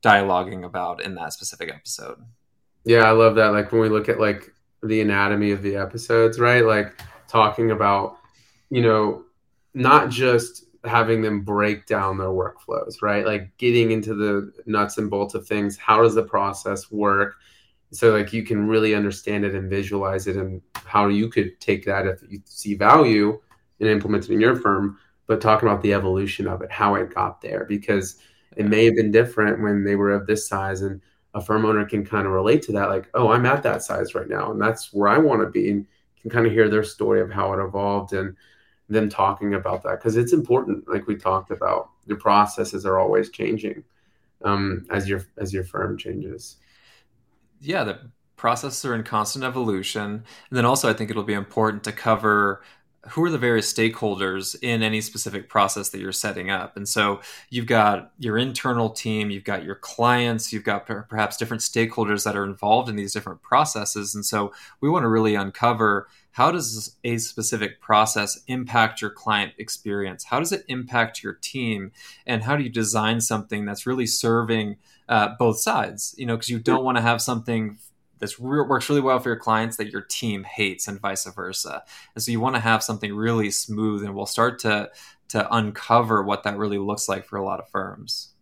dialoguing 0.03 0.65
about 0.65 1.03
in 1.03 1.15
that 1.15 1.33
specific 1.33 1.71
episode. 1.73 2.19
Yeah, 2.85 3.05
I 3.05 3.11
love 3.11 3.35
that. 3.37 3.49
Like 3.49 3.73
when 3.73 3.81
we 3.81 3.89
look 3.89 4.09
at 4.09 4.21
like 4.21 4.53
the 4.83 5.01
anatomy 5.01 5.51
of 5.51 5.63
the 5.63 5.77
episodes, 5.77 6.39
right? 6.39 6.65
Like 6.65 7.01
talking 7.29 7.71
about, 7.73 8.19
you 8.71 8.83
know, 8.83 9.25
not 9.75 10.11
just 10.11 10.65
having 10.85 11.21
them 11.21 11.43
break 11.43 11.87
down 11.87 12.17
their 12.19 12.29
workflows, 12.29 13.03
right? 13.03 13.27
Like 13.27 13.57
getting 13.59 13.91
into 13.91 14.15
the 14.15 14.53
nuts 14.67 14.99
and 14.99 15.11
bolts 15.11 15.35
of 15.35 15.47
things. 15.47 15.77
How 15.77 16.03
does 16.03 16.15
the 16.15 16.23
process 16.23 16.91
work? 16.91 17.37
so 17.93 18.13
like 18.13 18.33
you 18.33 18.43
can 18.43 18.67
really 18.67 18.95
understand 18.95 19.45
it 19.45 19.55
and 19.55 19.71
visualize 19.71 20.27
it 20.27 20.37
and 20.37 20.61
how 20.75 21.09
you 21.09 21.29
could 21.29 21.59
take 21.61 21.85
that 21.85 22.07
if 22.07 22.23
you 22.29 22.41
see 22.45 22.75
value 22.75 23.41
and 23.81 23.89
implement 23.89 24.25
it 24.25 24.33
in 24.33 24.41
your 24.41 24.57
firm 24.57 24.99
but 25.27 25.41
talking 25.41 25.69
about 25.69 25.83
the 25.83 25.93
evolution 25.93 26.47
of 26.47 26.63
it 26.63 26.71
how 26.71 26.95
it 26.95 27.15
got 27.15 27.41
there 27.41 27.65
because 27.65 28.17
it 28.57 28.67
may 28.67 28.85
have 28.85 28.95
been 28.95 29.11
different 29.11 29.63
when 29.63 29.85
they 29.85 29.97
were 29.97 30.13
of 30.13 30.27
this 30.27 30.49
size 30.49 30.83
and 30.83 31.01
a 31.35 31.41
firm 31.41 31.67
owner 31.67 31.85
can 31.85 32.05
kind 32.05 32.27
of 32.27 32.33
relate 32.33 32.63
to 32.63 32.73
that 32.73 32.89
like 32.89 33.09
oh 33.15 33.31
i'm 33.31 33.47
at 33.47 33.63
that 33.63 33.83
size 33.83 34.15
right 34.15 34.29
now 34.29 34.51
and 34.51 34.61
that's 34.61 34.93
where 34.93 35.09
i 35.09 35.19
want 35.19 35.41
to 35.41 35.49
be 35.49 35.71
and 35.71 35.87
can 36.21 36.31
kind 36.31 36.47
of 36.47 36.53
hear 36.53 36.69
their 36.69 36.85
story 36.85 37.21
of 37.21 37.31
how 37.31 37.53
it 37.53 37.63
evolved 37.63 38.13
and 38.13 38.37
them 38.89 39.09
talking 39.09 39.55
about 39.55 39.83
that 39.83 39.99
because 39.99 40.17
it's 40.17 40.33
important 40.33 40.89
like 40.89 41.07
we 41.07 41.17
talked 41.17 41.51
about 41.51 41.91
your 42.07 42.19
processes 42.19 42.87
are 42.87 42.99
always 42.99 43.31
changing 43.31 43.83
um, 44.45 44.87
as 44.91 45.09
your 45.09 45.25
as 45.39 45.53
your 45.53 45.65
firm 45.65 45.99
changes 45.99 46.59
yeah, 47.61 47.85
the 47.85 47.99
processes 48.37 48.85
are 48.85 48.95
in 48.95 49.03
constant 49.03 49.45
evolution. 49.45 50.25
And 50.51 50.57
then 50.57 50.65
also, 50.65 50.89
I 50.89 50.93
think 50.93 51.11
it'll 51.11 51.23
be 51.23 51.35
important 51.35 51.85
to 51.85 51.93
cover 51.93 52.63
who 53.11 53.25
are 53.25 53.31
the 53.31 53.39
various 53.39 53.73
stakeholders 53.73 54.57
in 54.63 54.83
any 54.83 55.01
specific 55.01 55.49
process 55.49 55.91
that 55.91 56.01
you're 56.01 56.13
setting 56.13 56.51
up. 56.51 56.77
And 56.77 56.89
so 56.89 57.21
you've 57.51 57.67
got 57.67 58.13
your 58.19 58.37
internal 58.37 58.91
team, 58.91 59.31
you've 59.31 59.45
got 59.45 59.65
your 59.65 59.77
clients, 59.77 60.53
you've 60.53 60.65
got 60.65 60.87
perhaps 60.87 61.37
different 61.37 61.63
stakeholders 61.63 62.25
that 62.25 62.37
are 62.37 62.45
involved 62.45 62.89
in 62.89 62.97
these 62.97 63.13
different 63.13 63.43
processes. 63.43 64.15
And 64.15 64.25
so 64.25 64.53
we 64.81 64.89
want 64.89 65.05
to 65.05 65.09
really 65.09 65.35
uncover 65.35 66.09
how 66.33 66.51
does 66.51 66.97
a 67.03 67.17
specific 67.17 67.81
process 67.81 68.43
impact 68.47 69.01
your 69.01 69.11
client 69.11 69.55
experience? 69.57 70.25
How 70.25 70.39
does 70.39 70.53
it 70.53 70.67
impact 70.69 71.23
your 71.23 71.33
team? 71.33 71.93
And 72.27 72.43
how 72.43 72.57
do 72.57 72.63
you 72.63 72.69
design 72.69 73.23
something 73.23 73.65
that's 73.65 73.87
really 73.87 74.07
serving 74.07 74.77
uh, 75.09 75.31
both 75.39 75.59
sides? 75.59 76.15
You 76.19 76.27
know, 76.27 76.37
because 76.37 76.51
you 76.51 76.59
don't 76.59 76.85
want 76.85 76.99
to 76.99 77.03
have 77.03 77.23
something 77.23 77.79
that 78.19 78.39
works 78.39 78.89
really 78.89 79.01
well 79.01 79.19
for 79.19 79.29
your 79.29 79.39
clients 79.39 79.77
that 79.77 79.91
your 79.91 80.03
team 80.03 80.45
hates 80.45 80.89
and 80.89 81.01
vice 81.01 81.27
versa. 81.27 81.83
And 82.15 82.23
so 82.23 82.31
you 82.31 82.41
want 82.41 82.55
to 82.57 82.61
have 82.61 82.83
something 82.83 83.15
really 83.15 83.51
smooth 83.51 84.05
and 84.05 84.15
we'll 84.15 84.27
start 84.27 84.59
to 84.61 84.91
to 85.29 85.55
uncover 85.55 86.23
what 86.23 86.45
that 86.45 86.57
really 86.57 86.79
looks 86.79 87.09
like 87.09 87.27
for 87.27 87.37
a 87.37 87.45
lot 87.45 87.59
of 87.61 87.69
firms. 87.69 88.33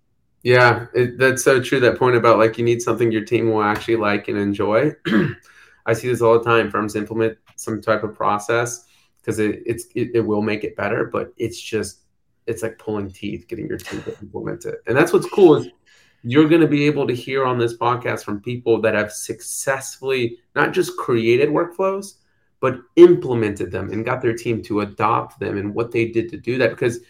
Yeah, 0.42 0.86
it, 0.94 1.18
that's 1.18 1.42
so 1.42 1.62
true. 1.62 1.80
That 1.80 1.98
point 1.98 2.16
about 2.16 2.38
like 2.38 2.58
you 2.58 2.64
need 2.64 2.82
something 2.82 3.10
your 3.10 3.24
team 3.24 3.50
will 3.50 3.62
actually 3.62 3.96
like 3.96 4.28
and 4.28 4.36
enjoy. 4.36 4.92
I 5.86 5.94
see 5.94 6.08
this 6.08 6.20
all 6.20 6.38
the 6.38 6.44
time. 6.44 6.70
Firms 6.70 6.96
implement 6.96 7.38
some 7.56 7.80
type 7.80 8.04
of 8.04 8.14
process 8.14 8.86
because 9.20 9.38
it, 9.38 9.62
it's 9.64 9.86
it, 9.94 10.10
it, 10.14 10.20
will 10.20 10.42
make 10.42 10.64
it 10.64 10.76
better, 10.76 11.06
but 11.06 11.32
it's 11.38 11.58
just 11.58 12.00
it's 12.46 12.62
like 12.62 12.78
pulling 12.78 13.10
teeth 13.10 13.48
getting 13.48 13.66
your 13.66 13.78
team 13.78 14.02
to 14.02 14.18
implement 14.20 14.66
it. 14.66 14.82
And 14.86 14.94
that's 14.94 15.14
what's 15.14 15.28
cool 15.30 15.56
is 15.56 15.68
you're 16.24 16.48
going 16.48 16.60
to 16.62 16.66
be 16.66 16.86
able 16.86 17.06
to 17.06 17.14
hear 17.14 17.44
on 17.44 17.58
this 17.58 17.76
podcast 17.76 18.24
from 18.24 18.40
people 18.40 18.80
that 18.80 18.94
have 18.94 19.12
successfully 19.12 20.38
not 20.56 20.72
just 20.72 20.96
created 20.96 21.50
workflows, 21.50 22.14
but 22.60 22.80
implemented 22.96 23.70
them 23.70 23.90
and 23.90 24.06
got 24.06 24.22
their 24.22 24.32
team 24.32 24.62
to 24.62 24.80
adopt 24.80 25.38
them 25.38 25.58
and 25.58 25.74
what 25.74 25.92
they 25.92 26.06
did 26.06 26.30
to 26.30 26.38
do 26.38 26.56
that. 26.56 26.70
Because, 26.70 27.00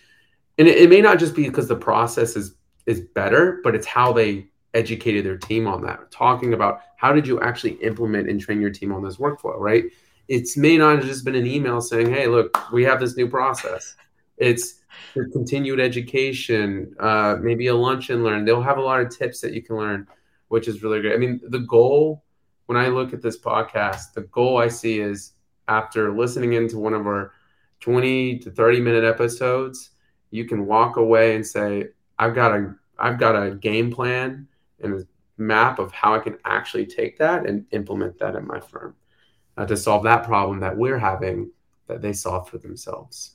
and 0.58 0.66
it, 0.66 0.78
it 0.78 0.90
may 0.90 1.00
not 1.00 1.20
just 1.20 1.36
be 1.36 1.44
because 1.44 1.68
the 1.68 1.76
process 1.76 2.34
is 2.36 2.56
is 2.86 3.00
better, 3.00 3.60
but 3.62 3.74
it's 3.74 3.86
how 3.86 4.12
they 4.12 4.46
educated 4.74 5.24
their 5.24 5.38
team 5.38 5.66
on 5.66 5.80
that. 5.82 6.10
Talking 6.10 6.52
about 6.52 6.80
how 6.96 7.12
did 7.12 7.26
you 7.26 7.40
actually 7.40 7.74
implement 7.74 8.28
and 8.28 8.40
train 8.40 8.60
your 8.60 8.70
team 8.70 8.92
on 8.92 9.02
this 9.02 9.16
workflow, 9.16 9.58
right? 9.58 9.84
It's 10.26 10.56
may 10.56 10.76
not 10.76 10.96
have 10.96 11.04
just 11.04 11.24
been 11.24 11.36
an 11.36 11.46
email 11.46 11.80
saying, 11.80 12.10
"Hey, 12.10 12.26
look, 12.26 12.72
we 12.72 12.82
have 12.82 12.98
this 12.98 13.16
new 13.16 13.28
process." 13.28 13.94
It's 14.36 14.80
for 15.12 15.28
continued 15.28 15.80
education, 15.80 16.94
uh, 16.98 17.36
maybe 17.40 17.68
a 17.68 17.74
lunch 17.74 18.10
and 18.10 18.24
learn. 18.24 18.44
They'll 18.44 18.62
have 18.62 18.78
a 18.78 18.82
lot 18.82 19.00
of 19.00 19.16
tips 19.16 19.40
that 19.40 19.52
you 19.52 19.62
can 19.62 19.76
learn, 19.76 20.06
which 20.48 20.68
is 20.68 20.82
really 20.82 21.00
great. 21.00 21.14
I 21.14 21.18
mean, 21.18 21.40
the 21.48 21.60
goal 21.60 22.24
when 22.66 22.78
I 22.78 22.88
look 22.88 23.12
at 23.12 23.22
this 23.22 23.38
podcast, 23.38 24.14
the 24.14 24.22
goal 24.22 24.58
I 24.58 24.68
see 24.68 25.00
is 25.00 25.32
after 25.68 26.16
listening 26.16 26.54
into 26.54 26.78
one 26.78 26.94
of 26.94 27.06
our 27.06 27.32
20 27.80 28.38
to 28.38 28.50
30 28.50 28.80
minute 28.80 29.04
episodes, 29.04 29.90
you 30.30 30.44
can 30.44 30.66
walk 30.66 30.96
away 30.96 31.36
and 31.36 31.46
say, 31.46 31.88
I've 32.18 32.34
got 32.34 32.52
a 32.52 32.74
I've 32.98 33.18
got 33.18 33.34
a 33.34 33.54
game 33.56 33.90
plan 33.92 34.46
and 34.80 35.00
a 35.00 35.06
map 35.36 35.78
of 35.78 35.92
how 35.92 36.14
I 36.14 36.20
can 36.20 36.38
actually 36.44 36.86
take 36.86 37.18
that 37.18 37.44
and 37.44 37.66
implement 37.72 38.18
that 38.20 38.36
in 38.36 38.46
my 38.46 38.60
firm 38.60 38.94
uh, 39.56 39.66
to 39.66 39.76
solve 39.76 40.04
that 40.04 40.24
problem 40.24 40.60
that 40.60 40.76
we're 40.76 40.98
having 40.98 41.50
that 41.88 42.00
they 42.00 42.12
solve 42.12 42.48
for 42.48 42.58
themselves. 42.58 43.32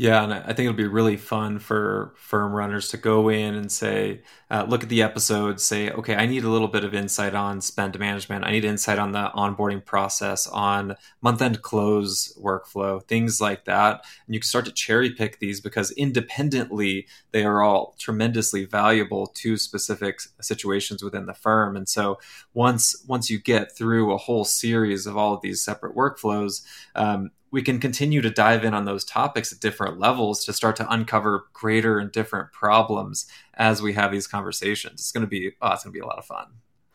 Yeah, 0.00 0.22
and 0.22 0.32
I 0.32 0.52
think 0.52 0.60
it'll 0.60 0.74
be 0.74 0.86
really 0.86 1.16
fun 1.16 1.58
for 1.58 2.14
firm 2.14 2.52
runners 2.52 2.88
to 2.90 2.96
go 2.96 3.28
in 3.30 3.56
and 3.56 3.70
say, 3.70 4.22
uh, 4.48 4.64
look 4.68 4.84
at 4.84 4.88
the 4.88 5.02
episode, 5.02 5.60
say, 5.60 5.90
okay, 5.90 6.14
I 6.14 6.24
need 6.24 6.44
a 6.44 6.48
little 6.48 6.68
bit 6.68 6.84
of 6.84 6.94
insight 6.94 7.34
on 7.34 7.60
spend 7.60 7.98
management. 7.98 8.44
I 8.44 8.52
need 8.52 8.64
insight 8.64 9.00
on 9.00 9.10
the 9.10 9.32
onboarding 9.34 9.84
process, 9.84 10.46
on 10.46 10.94
month 11.20 11.42
end 11.42 11.62
close 11.62 12.32
workflow, 12.40 13.02
things 13.08 13.40
like 13.40 13.64
that. 13.64 14.04
And 14.28 14.36
you 14.36 14.40
can 14.40 14.46
start 14.46 14.66
to 14.66 14.72
cherry 14.72 15.10
pick 15.10 15.40
these 15.40 15.60
because 15.60 15.90
independently, 15.90 17.08
they 17.32 17.44
are 17.44 17.60
all 17.60 17.96
tremendously 17.98 18.66
valuable 18.66 19.26
to 19.26 19.56
specific 19.56 20.20
situations 20.40 21.02
within 21.02 21.26
the 21.26 21.34
firm. 21.34 21.74
And 21.76 21.88
so 21.88 22.20
once 22.54 23.04
once 23.08 23.30
you 23.30 23.40
get 23.40 23.76
through 23.76 24.12
a 24.12 24.16
whole 24.16 24.44
series 24.44 25.08
of 25.08 25.16
all 25.16 25.34
of 25.34 25.40
these 25.40 25.60
separate 25.60 25.96
workflows, 25.96 26.62
um, 26.94 27.32
we 27.50 27.62
can 27.62 27.80
continue 27.80 28.20
to 28.20 28.30
dive 28.30 28.64
in 28.64 28.74
on 28.74 28.84
those 28.84 29.04
topics 29.04 29.52
at 29.52 29.60
different 29.60 29.98
levels 29.98 30.44
to 30.44 30.52
start 30.52 30.76
to 30.76 30.92
uncover 30.92 31.46
greater 31.52 31.98
and 31.98 32.12
different 32.12 32.52
problems 32.52 33.26
as 33.54 33.80
we 33.80 33.94
have 33.94 34.12
these 34.12 34.26
conversations. 34.26 35.00
It's 35.00 35.12
going 35.12 35.24
to 35.24 35.28
be 35.28 35.52
oh, 35.62 35.72
it's 35.72 35.84
going 35.84 35.92
to 35.92 35.98
be 35.98 36.02
a 36.02 36.06
lot 36.06 36.18
of 36.18 36.24
fun. 36.24 36.46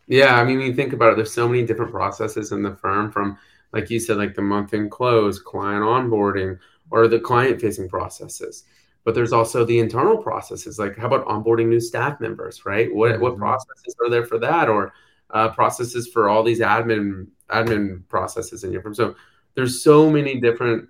Yeah, 0.08 0.36
I 0.36 0.44
mean, 0.44 0.58
when 0.58 0.68
you 0.68 0.74
think 0.76 0.94
about 0.94 1.14
it, 1.14 1.16
there's 1.16 1.34
so 1.34 1.48
many 1.48 1.66
different 1.66 1.92
processes 1.92 2.52
in 2.52 2.62
the 2.62 2.76
firm 2.76 3.12
from 3.12 3.38
like 3.74 3.90
you 3.90 4.00
said, 4.00 4.18
like 4.18 4.36
the 4.36 4.42
month 4.42 4.74
end 4.74 4.92
close, 4.92 5.40
client 5.40 5.84
onboarding, 5.84 6.60
or 6.92 7.08
the 7.08 7.20
client 7.20 7.60
facing 7.60 7.90
processes. 7.90 8.64
But 9.04 9.16
there's 9.16 9.34
also 9.34 9.66
the 9.66 9.80
internal 9.80 10.18
processes, 10.18 10.80
like 10.80 10.96
how 10.96 11.08
about 11.08 11.26
onboarding 11.26 11.68
new 11.68 11.80
staff 11.80 12.22
members, 12.22 12.66
right? 12.66 12.94
What 12.94 13.14
mm-hmm. 13.14 13.22
what 13.22 13.38
processes 13.38 13.96
are 14.02 14.10
there 14.10 14.26
for 14.26 14.38
that, 14.40 14.70
or 14.70 14.94
uh, 15.32 15.50
processes 15.50 16.08
for 16.08 16.30
all 16.30 16.44
these 16.44 16.60
admin 16.60 17.28
admin 17.50 18.08
processes 18.08 18.64
in 18.64 18.72
your 18.72 18.82
firm? 18.82 18.94
So 18.94 19.16
there's 19.56 19.84
so 19.84 20.10
many 20.10 20.40
different 20.40 20.90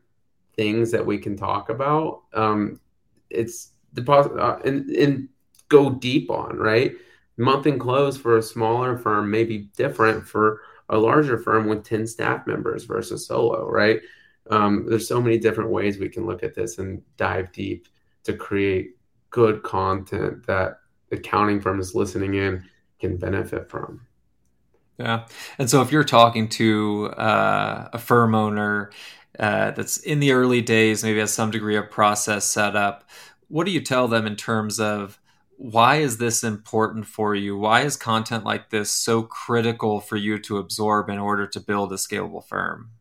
things 0.55 0.91
that 0.91 1.05
we 1.05 1.17
can 1.17 1.35
talk 1.35 1.69
about. 1.69 2.21
Um, 2.33 2.79
it's 3.29 3.71
the 3.93 4.09
uh, 4.11 4.59
and, 4.63 4.89
and 4.91 5.29
go 5.69 5.89
deep 5.89 6.29
on 6.29 6.57
right. 6.57 6.93
Month 7.37 7.65
and 7.65 7.79
close 7.79 8.15
for 8.15 8.37
a 8.37 8.43
smaller 8.43 8.97
firm 8.97 9.31
may 9.31 9.43
be 9.43 9.69
different 9.75 10.27
for 10.27 10.61
a 10.89 10.97
larger 10.97 11.37
firm 11.37 11.67
with 11.67 11.83
10 11.83 12.05
staff 12.05 12.45
members 12.45 12.83
versus 12.83 13.25
solo, 13.25 13.67
right? 13.67 13.99
Um, 14.51 14.85
there's 14.87 15.07
so 15.07 15.21
many 15.21 15.39
different 15.39 15.71
ways 15.71 15.97
we 15.97 16.09
can 16.09 16.27
look 16.27 16.43
at 16.43 16.53
this 16.53 16.77
and 16.77 17.01
dive 17.17 17.51
deep 17.51 17.87
to 18.25 18.33
create 18.33 18.97
good 19.29 19.63
content 19.63 20.45
that 20.45 20.79
accounting 21.11 21.59
firms 21.59 21.95
listening 21.95 22.35
in 22.35 22.63
can 22.99 23.17
benefit 23.17 23.69
from. 23.69 24.05
Yeah. 24.97 25.25
And 25.57 25.69
so 25.69 25.81
if 25.81 25.91
you're 25.91 26.03
talking 26.03 26.47
to 26.49 27.07
uh, 27.17 27.89
a 27.93 27.97
firm 27.97 28.35
owner 28.35 28.91
uh, 29.39 29.71
that's 29.71 29.97
in 29.97 30.19
the 30.19 30.31
early 30.31 30.61
days, 30.61 31.03
maybe 31.03 31.19
has 31.19 31.33
some 31.33 31.51
degree 31.51 31.75
of 31.75 31.89
process 31.89 32.45
set 32.45 32.75
up, 32.75 33.09
what 33.47 33.65
do 33.65 33.71
you 33.71 33.81
tell 33.81 34.07
them 34.07 34.27
in 34.27 34.35
terms 34.35 34.79
of 34.79 35.19
why 35.57 35.97
is 35.97 36.17
this 36.17 36.43
important 36.43 37.05
for 37.07 37.35
you? 37.35 37.57
Why 37.57 37.81
is 37.81 37.95
content 37.95 38.43
like 38.43 38.69
this 38.69 38.91
so 38.91 39.23
critical 39.23 39.99
for 39.99 40.17
you 40.17 40.37
to 40.39 40.57
absorb 40.57 41.09
in 41.09 41.19
order 41.19 41.47
to 41.47 41.59
build 41.59 41.91
a 41.93 41.95
scalable 41.95 42.45
firm? 42.45 42.91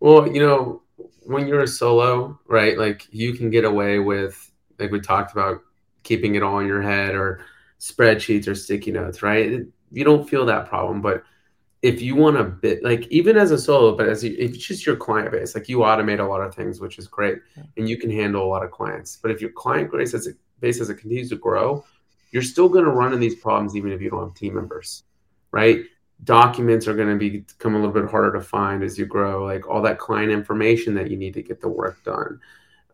Well, 0.00 0.28
you 0.28 0.44
know, 0.44 0.82
when 1.22 1.46
you're 1.48 1.62
a 1.62 1.68
solo, 1.68 2.38
right, 2.46 2.76
like 2.76 3.06
you 3.10 3.32
can 3.32 3.50
get 3.50 3.64
away 3.64 3.98
with, 3.98 4.50
like 4.78 4.90
we 4.90 5.00
talked 5.00 5.32
about, 5.32 5.60
keeping 6.02 6.34
it 6.34 6.42
all 6.42 6.58
in 6.58 6.66
your 6.66 6.82
head 6.82 7.14
or 7.14 7.40
spreadsheets 7.80 8.46
or 8.46 8.54
sticky 8.54 8.92
notes, 8.92 9.22
right? 9.22 9.62
You 9.94 10.04
don't 10.04 10.28
feel 10.28 10.44
that 10.46 10.66
problem. 10.66 11.00
But 11.00 11.22
if 11.82 12.00
you 12.00 12.16
want 12.16 12.36
to 12.36 12.44
bit 12.44 12.82
like 12.82 13.06
even 13.08 13.36
as 13.36 13.50
a 13.50 13.58
solo, 13.58 13.94
but 13.96 14.08
as 14.08 14.24
you, 14.24 14.34
if 14.38 14.54
it's 14.54 14.64
just 14.64 14.86
your 14.86 14.96
client 14.96 15.30
base, 15.30 15.54
like 15.54 15.68
you 15.68 15.78
automate 15.78 16.18
a 16.18 16.24
lot 16.24 16.40
of 16.40 16.54
things, 16.54 16.80
which 16.80 16.98
is 16.98 17.06
great, 17.06 17.38
and 17.76 17.88
you 17.88 17.98
can 17.98 18.10
handle 18.10 18.42
a 18.42 18.48
lot 18.48 18.64
of 18.64 18.70
clients. 18.70 19.18
But 19.20 19.30
if 19.30 19.40
your 19.40 19.50
client 19.50 19.92
base 19.92 20.14
as 20.14 20.26
it 20.26 20.36
base 20.60 20.80
as 20.80 20.88
it 20.88 20.94
continues 20.94 21.28
to 21.28 21.36
grow, 21.36 21.84
you're 22.30 22.42
still 22.42 22.68
going 22.68 22.86
to 22.86 22.90
run 22.90 23.12
into 23.12 23.18
these 23.18 23.34
problems 23.34 23.76
even 23.76 23.92
if 23.92 24.00
you 24.00 24.10
don't 24.10 24.28
have 24.28 24.34
team 24.34 24.54
members, 24.54 25.04
right? 25.52 25.80
Documents 26.24 26.88
are 26.88 26.94
going 26.94 27.18
to 27.18 27.30
become 27.30 27.74
a 27.74 27.78
little 27.78 27.92
bit 27.92 28.10
harder 28.10 28.32
to 28.32 28.40
find 28.40 28.82
as 28.82 28.98
you 28.98 29.04
grow, 29.04 29.44
like 29.44 29.68
all 29.68 29.82
that 29.82 29.98
client 29.98 30.32
information 30.32 30.94
that 30.94 31.10
you 31.10 31.18
need 31.18 31.34
to 31.34 31.42
get 31.42 31.60
the 31.60 31.68
work 31.68 32.02
done. 32.02 32.40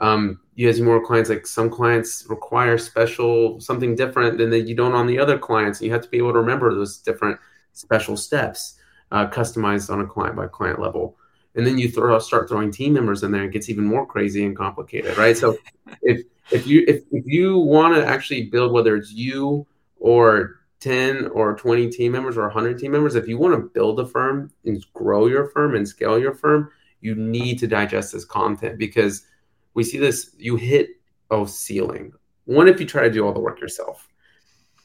Um, 0.00 0.40
you 0.54 0.66
have 0.66 0.80
more 0.80 1.04
clients, 1.04 1.30
like 1.30 1.46
some 1.46 1.70
clients 1.70 2.26
require 2.28 2.78
special 2.78 3.60
something 3.60 3.94
different 3.94 4.38
than 4.38 4.50
that 4.50 4.62
you 4.62 4.74
don't 4.74 4.94
on 4.94 5.06
the 5.06 5.18
other 5.18 5.38
clients. 5.38 5.80
You 5.80 5.92
have 5.92 6.02
to 6.02 6.08
be 6.08 6.18
able 6.18 6.32
to 6.32 6.38
remember 6.38 6.74
those 6.74 6.98
different 6.98 7.38
special 7.72 8.16
steps, 8.16 8.78
uh, 9.12 9.28
customized 9.28 9.90
on 9.90 10.00
a 10.00 10.06
client 10.06 10.36
by 10.36 10.46
client 10.46 10.80
level. 10.80 11.16
And 11.54 11.66
then 11.66 11.78
you 11.78 11.90
throw, 11.90 12.18
start 12.18 12.48
throwing 12.48 12.70
team 12.70 12.92
members 12.92 13.22
in 13.22 13.32
there, 13.32 13.44
it 13.44 13.52
gets 13.52 13.68
even 13.68 13.84
more 13.84 14.06
crazy 14.06 14.44
and 14.44 14.56
complicated, 14.56 15.16
right? 15.18 15.36
So 15.36 15.56
if 16.02 16.22
if 16.50 16.66
you 16.66 16.84
if, 16.88 17.02
if 17.10 17.24
you 17.26 17.58
want 17.58 17.94
to 17.94 18.06
actually 18.06 18.46
build 18.46 18.72
whether 18.72 18.96
it's 18.96 19.12
you 19.12 19.66
or 19.98 20.60
10 20.80 21.28
or 21.28 21.54
20 21.56 21.90
team 21.90 22.12
members 22.12 22.36
or 22.36 22.42
100 22.42 22.78
team 22.78 22.92
members 22.92 23.14
if 23.14 23.28
you 23.28 23.38
want 23.38 23.54
to 23.54 23.68
build 23.68 24.00
a 24.00 24.06
firm 24.06 24.50
and 24.64 24.84
grow 24.94 25.26
your 25.26 25.46
firm 25.50 25.74
and 25.74 25.86
scale 25.86 26.18
your 26.18 26.32
firm 26.32 26.70
you 27.02 27.14
need 27.14 27.58
to 27.58 27.66
digest 27.66 28.12
this 28.12 28.24
content 28.24 28.78
because 28.78 29.26
we 29.74 29.84
see 29.84 29.98
this 29.98 30.34
you 30.38 30.56
hit 30.56 30.90
a 31.30 31.46
ceiling 31.46 32.12
one 32.44 32.68
if 32.68 32.80
you 32.80 32.86
try 32.86 33.02
to 33.02 33.10
do 33.10 33.24
all 33.24 33.32
the 33.32 33.40
work 33.40 33.60
yourself 33.60 34.08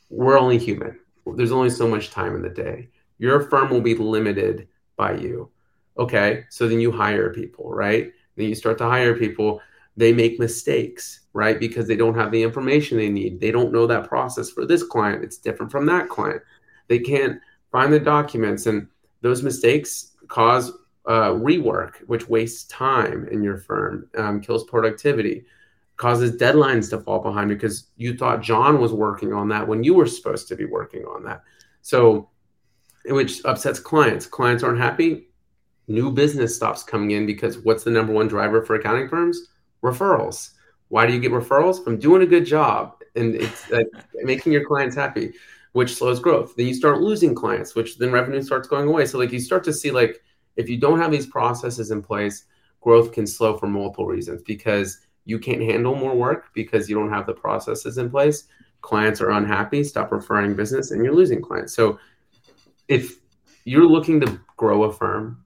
we're 0.09 0.37
only 0.37 0.57
human 0.57 0.99
there's 1.35 1.51
only 1.51 1.69
so 1.69 1.87
much 1.87 2.11
time 2.11 2.35
in 2.35 2.41
the 2.41 2.49
day 2.49 2.87
your 3.17 3.41
firm 3.49 3.69
will 3.69 3.81
be 3.81 3.95
limited 3.95 4.67
by 4.95 5.13
you 5.13 5.49
okay 5.97 6.43
so 6.49 6.67
then 6.67 6.79
you 6.79 6.91
hire 6.91 7.33
people 7.33 7.71
right 7.71 8.11
then 8.35 8.47
you 8.47 8.55
start 8.55 8.77
to 8.77 8.85
hire 8.85 9.17
people 9.17 9.61
they 9.97 10.13
make 10.13 10.39
mistakes, 10.39 11.21
right? 11.33 11.59
Because 11.59 11.87
they 11.87 11.95
don't 11.95 12.15
have 12.15 12.31
the 12.31 12.43
information 12.43 12.97
they 12.97 13.09
need. 13.09 13.39
They 13.39 13.51
don't 13.51 13.71
know 13.71 13.87
that 13.87 14.07
process 14.07 14.49
for 14.49 14.65
this 14.65 14.83
client. 14.83 15.23
It's 15.23 15.37
different 15.37 15.71
from 15.71 15.85
that 15.85 16.09
client. 16.09 16.41
They 16.87 16.99
can't 16.99 17.39
find 17.71 17.91
the 17.93 17.99
documents, 17.99 18.65
and 18.65 18.87
those 19.21 19.41
mistakes 19.41 20.11
cause 20.27 20.71
uh, 21.07 21.31
rework, 21.31 21.97
which 22.07 22.27
wastes 22.27 22.63
time 22.65 23.27
in 23.31 23.43
your 23.43 23.57
firm, 23.57 24.07
um, 24.17 24.41
kills 24.41 24.63
productivity, 24.65 25.45
causes 25.97 26.37
deadlines 26.37 26.89
to 26.89 26.99
fall 26.99 27.19
behind 27.19 27.49
because 27.49 27.87
you 27.95 28.17
thought 28.17 28.41
John 28.41 28.79
was 28.79 28.91
working 28.91 29.33
on 29.33 29.47
that 29.49 29.67
when 29.67 29.83
you 29.83 29.93
were 29.93 30.07
supposed 30.07 30.47
to 30.49 30.55
be 30.55 30.65
working 30.65 31.05
on 31.05 31.23
that. 31.23 31.41
So, 31.81 32.29
which 33.05 33.45
upsets 33.45 33.79
clients. 33.79 34.25
Clients 34.25 34.63
aren't 34.63 34.79
happy. 34.79 35.27
New 35.87 36.11
business 36.11 36.55
stops 36.55 36.83
coming 36.83 37.11
in 37.11 37.27
because 37.27 37.59
what's 37.59 37.83
the 37.83 37.91
number 37.91 38.11
one 38.11 38.27
driver 38.27 38.63
for 38.63 38.75
accounting 38.75 39.07
firms? 39.07 39.49
referrals. 39.85 40.51
Why 40.89 41.05
do 41.05 41.13
you 41.13 41.19
get 41.19 41.31
referrals? 41.31 41.83
From 41.83 41.97
doing 41.97 42.23
a 42.23 42.25
good 42.25 42.45
job 42.45 42.95
and 43.15 43.35
it's 43.35 43.71
uh, 43.71 43.83
making 44.23 44.51
your 44.51 44.65
clients 44.65 44.95
happy, 44.95 45.33
which 45.71 45.95
slows 45.95 46.19
growth. 46.19 46.55
Then 46.55 46.67
you 46.67 46.73
start 46.73 47.01
losing 47.01 47.33
clients, 47.33 47.75
which 47.75 47.97
then 47.97 48.11
revenue 48.11 48.41
starts 48.41 48.67
going 48.67 48.87
away. 48.87 49.05
So 49.05 49.17
like 49.17 49.31
you 49.31 49.39
start 49.39 49.63
to 49.65 49.73
see 49.73 49.91
like 49.91 50.21
if 50.55 50.69
you 50.69 50.77
don't 50.77 50.99
have 50.99 51.11
these 51.11 51.25
processes 51.25 51.91
in 51.91 52.01
place, 52.01 52.45
growth 52.81 53.11
can 53.11 53.27
slow 53.27 53.57
for 53.57 53.67
multiple 53.67 54.05
reasons 54.05 54.41
because 54.43 54.99
you 55.25 55.39
can't 55.39 55.61
handle 55.61 55.95
more 55.95 56.15
work 56.15 56.53
because 56.53 56.89
you 56.89 56.95
don't 56.95 57.09
have 57.09 57.25
the 57.25 57.33
processes 57.33 57.97
in 57.97 58.09
place. 58.09 58.45
Clients 58.81 59.21
are 59.21 59.31
unhappy, 59.31 59.83
stop 59.83 60.11
referring 60.11 60.55
business, 60.55 60.91
and 60.91 61.03
you're 61.03 61.15
losing 61.15 61.41
clients. 61.41 61.73
So 61.73 61.99
if 62.87 63.19
you're 63.63 63.87
looking 63.87 64.19
to 64.21 64.39
grow 64.57 64.83
a 64.83 64.93
firm, 64.93 65.43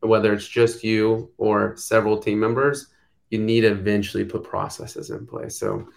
whether 0.00 0.32
it's 0.32 0.46
just 0.46 0.84
you 0.84 1.30
or 1.38 1.76
several 1.76 2.18
team 2.18 2.38
members, 2.38 2.86
you 3.30 3.38
need 3.38 3.62
to 3.62 3.72
eventually 3.72 4.24
put 4.24 4.44
processes 4.44 5.10
in 5.10 5.26
place. 5.26 5.58
So 5.58 5.88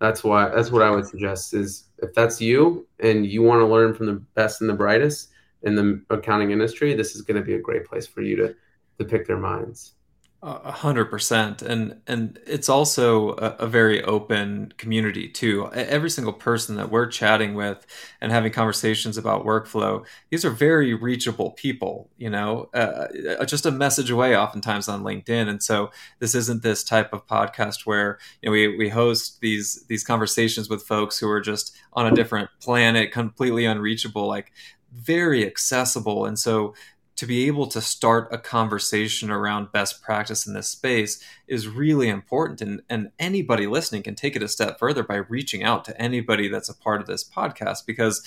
that's 0.00 0.24
why 0.24 0.48
that's 0.48 0.70
what 0.70 0.82
I 0.82 0.90
would 0.90 1.06
suggest 1.06 1.52
is 1.52 1.84
if 1.98 2.14
that's 2.14 2.40
you 2.40 2.86
and 3.00 3.26
you 3.26 3.42
want 3.42 3.60
to 3.60 3.66
learn 3.66 3.94
from 3.94 4.06
the 4.06 4.14
best 4.34 4.60
and 4.60 4.70
the 4.70 4.74
brightest 4.74 5.28
in 5.62 5.74
the 5.74 6.02
accounting 6.10 6.50
industry, 6.50 6.94
this 6.94 7.14
is 7.14 7.22
going 7.22 7.36
to 7.36 7.42
be 7.42 7.54
a 7.54 7.60
great 7.60 7.84
place 7.84 8.06
for 8.06 8.22
you 8.22 8.36
to 8.36 8.54
to 8.98 9.04
pick 9.04 9.26
their 9.26 9.38
minds. 9.38 9.94
A 10.40 10.70
hundred 10.70 11.06
percent, 11.06 11.62
and 11.62 12.00
and 12.06 12.38
it's 12.46 12.68
also 12.68 13.30
a, 13.30 13.56
a, 13.58 13.66
very 13.66 14.04
open 14.04 14.72
community 14.78 15.28
too. 15.28 15.68
Every 15.72 16.10
single 16.10 16.32
person 16.32 16.76
that 16.76 16.92
we're 16.92 17.08
chatting 17.08 17.56
with 17.56 17.84
and 18.20 18.30
having 18.30 18.52
conversations 18.52 19.18
about 19.18 19.44
workflow, 19.44 20.06
these 20.30 20.44
are 20.44 20.50
very 20.50 20.94
reachable 20.94 21.50
people. 21.50 22.08
You 22.18 22.30
know, 22.30 22.70
uh, 22.72 23.08
uh, 23.40 23.44
just 23.46 23.66
a 23.66 23.72
message 23.72 24.12
away, 24.12 24.36
oftentimes 24.36 24.88
on 24.88 25.02
LinkedIn. 25.02 25.48
And 25.48 25.60
so 25.60 25.90
this 26.20 26.36
isn't 26.36 26.62
this 26.62 26.84
type 26.84 27.12
of 27.12 27.26
podcast 27.26 27.84
where 27.84 28.20
you 28.40 28.46
know 28.46 28.52
we 28.52 28.76
we 28.76 28.90
host 28.90 29.40
these 29.40 29.86
these 29.88 30.04
conversations 30.04 30.68
with 30.68 30.84
folks 30.84 31.18
who 31.18 31.28
are 31.28 31.40
just 31.40 31.76
on 31.94 32.06
a 32.06 32.14
different 32.14 32.48
planet, 32.60 33.10
completely 33.10 33.64
unreachable. 33.64 34.28
Like 34.28 34.52
very 34.92 35.46
accessible, 35.46 36.24
and 36.24 36.38
so 36.38 36.74
to 37.18 37.26
be 37.26 37.48
able 37.48 37.66
to 37.66 37.80
start 37.80 38.28
a 38.30 38.38
conversation 38.38 39.28
around 39.28 39.72
best 39.72 40.00
practice 40.00 40.46
in 40.46 40.54
this 40.54 40.68
space 40.68 41.20
is 41.48 41.66
really 41.66 42.08
important. 42.08 42.60
And, 42.60 42.80
and 42.88 43.10
anybody 43.18 43.66
listening 43.66 44.04
can 44.04 44.14
take 44.14 44.36
it 44.36 44.42
a 44.42 44.46
step 44.46 44.78
further 44.78 45.02
by 45.02 45.16
reaching 45.16 45.64
out 45.64 45.84
to 45.86 46.00
anybody 46.00 46.46
that's 46.46 46.68
a 46.68 46.76
part 46.76 47.00
of 47.00 47.08
this 47.08 47.28
podcast 47.28 47.86
because 47.86 48.24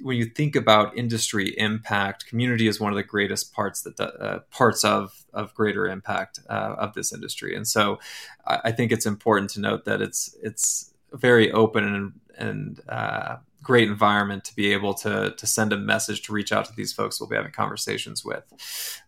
when 0.00 0.16
you 0.16 0.24
think 0.24 0.56
about 0.56 0.96
industry 0.96 1.54
impact, 1.58 2.26
community 2.26 2.66
is 2.66 2.80
one 2.80 2.90
of 2.90 2.96
the 2.96 3.02
greatest 3.02 3.52
parts 3.52 3.82
that 3.82 4.00
uh, 4.00 4.38
parts 4.50 4.84
of 4.84 5.26
of 5.34 5.54
greater 5.54 5.86
impact 5.86 6.40
uh, 6.48 6.74
of 6.78 6.94
this 6.94 7.12
industry. 7.12 7.54
And 7.54 7.68
so, 7.68 7.98
I, 8.46 8.60
I, 8.64 8.72
think 8.72 8.92
it's 8.92 9.04
important 9.04 9.50
to 9.50 9.60
note 9.60 9.84
that 9.84 10.00
it's 10.00 10.34
it's 10.42 10.94
very 11.12 11.52
open 11.52 11.84
and 11.84 12.12
and 12.38 12.80
uh, 12.88 13.36
great 13.62 13.88
environment 13.88 14.44
to 14.44 14.56
be 14.56 14.72
able 14.72 14.94
to 14.94 15.34
to 15.36 15.46
send 15.46 15.72
a 15.72 15.76
message 15.76 16.22
to 16.22 16.32
reach 16.32 16.52
out 16.52 16.64
to 16.64 16.72
these 16.74 16.92
folks 16.92 17.20
we'll 17.20 17.28
be 17.28 17.36
having 17.36 17.52
conversations 17.52 18.24
with. 18.24 18.44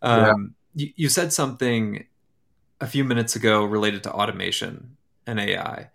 Um, 0.03 0.55
yeah. 0.75 0.85
you, 0.87 0.93
you 0.97 1.09
said 1.09 1.33
something 1.33 2.07
a 2.81 2.87
few 2.87 3.05
minutes 3.05 3.37
ago 3.37 3.65
related 3.65 4.03
to 4.03 4.13
automation 4.13 4.97
and 5.27 5.39
AI. 5.39 5.91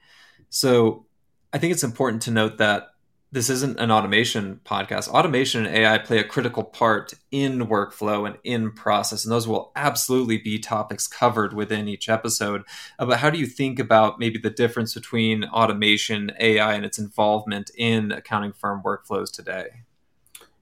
So 0.50 1.06
I 1.52 1.58
think 1.58 1.74
it's 1.74 1.84
important 1.84 2.24
to 2.24 2.32
note 2.32 2.58
that 2.60 2.89
this 3.32 3.50
isn't 3.50 3.80
an 3.80 3.92
automation 3.92 4.62
podcast. 4.63 5.10
Automation 5.10 5.66
and 5.66 5.76
AI 5.76 5.98
play 5.98 6.20
a 6.20 6.24
critical 6.24 6.63
part 6.63 7.13
in 7.30 7.68
workflow 7.68 8.26
and 8.26 8.38
in 8.44 8.72
process, 8.72 9.26
and 9.26 9.32
those 9.32 9.48
will 9.48 9.72
absolutely 9.76 10.38
be 10.38 10.58
topics 10.58 11.08
covered 11.08 11.54
within 11.54 11.88
each 11.88 12.08
episode. 12.08 12.63
Uh, 12.98 13.06
but 13.06 13.20
how 13.20 13.30
do 13.30 13.38
you 13.38 13.46
think 13.46 13.80
about 13.80 14.18
maybe 14.18 14.40
the 14.40 14.50
difference 14.50 14.94
between 14.94 15.44
automation, 15.46 16.32
AI, 16.40 16.74
and 16.74 16.86
its 16.86 16.98
involvement 16.98 17.70
in 17.78 18.12
accounting 18.12 18.54
firm 18.54 18.82
workflows 18.84 19.30
today? 19.32 19.68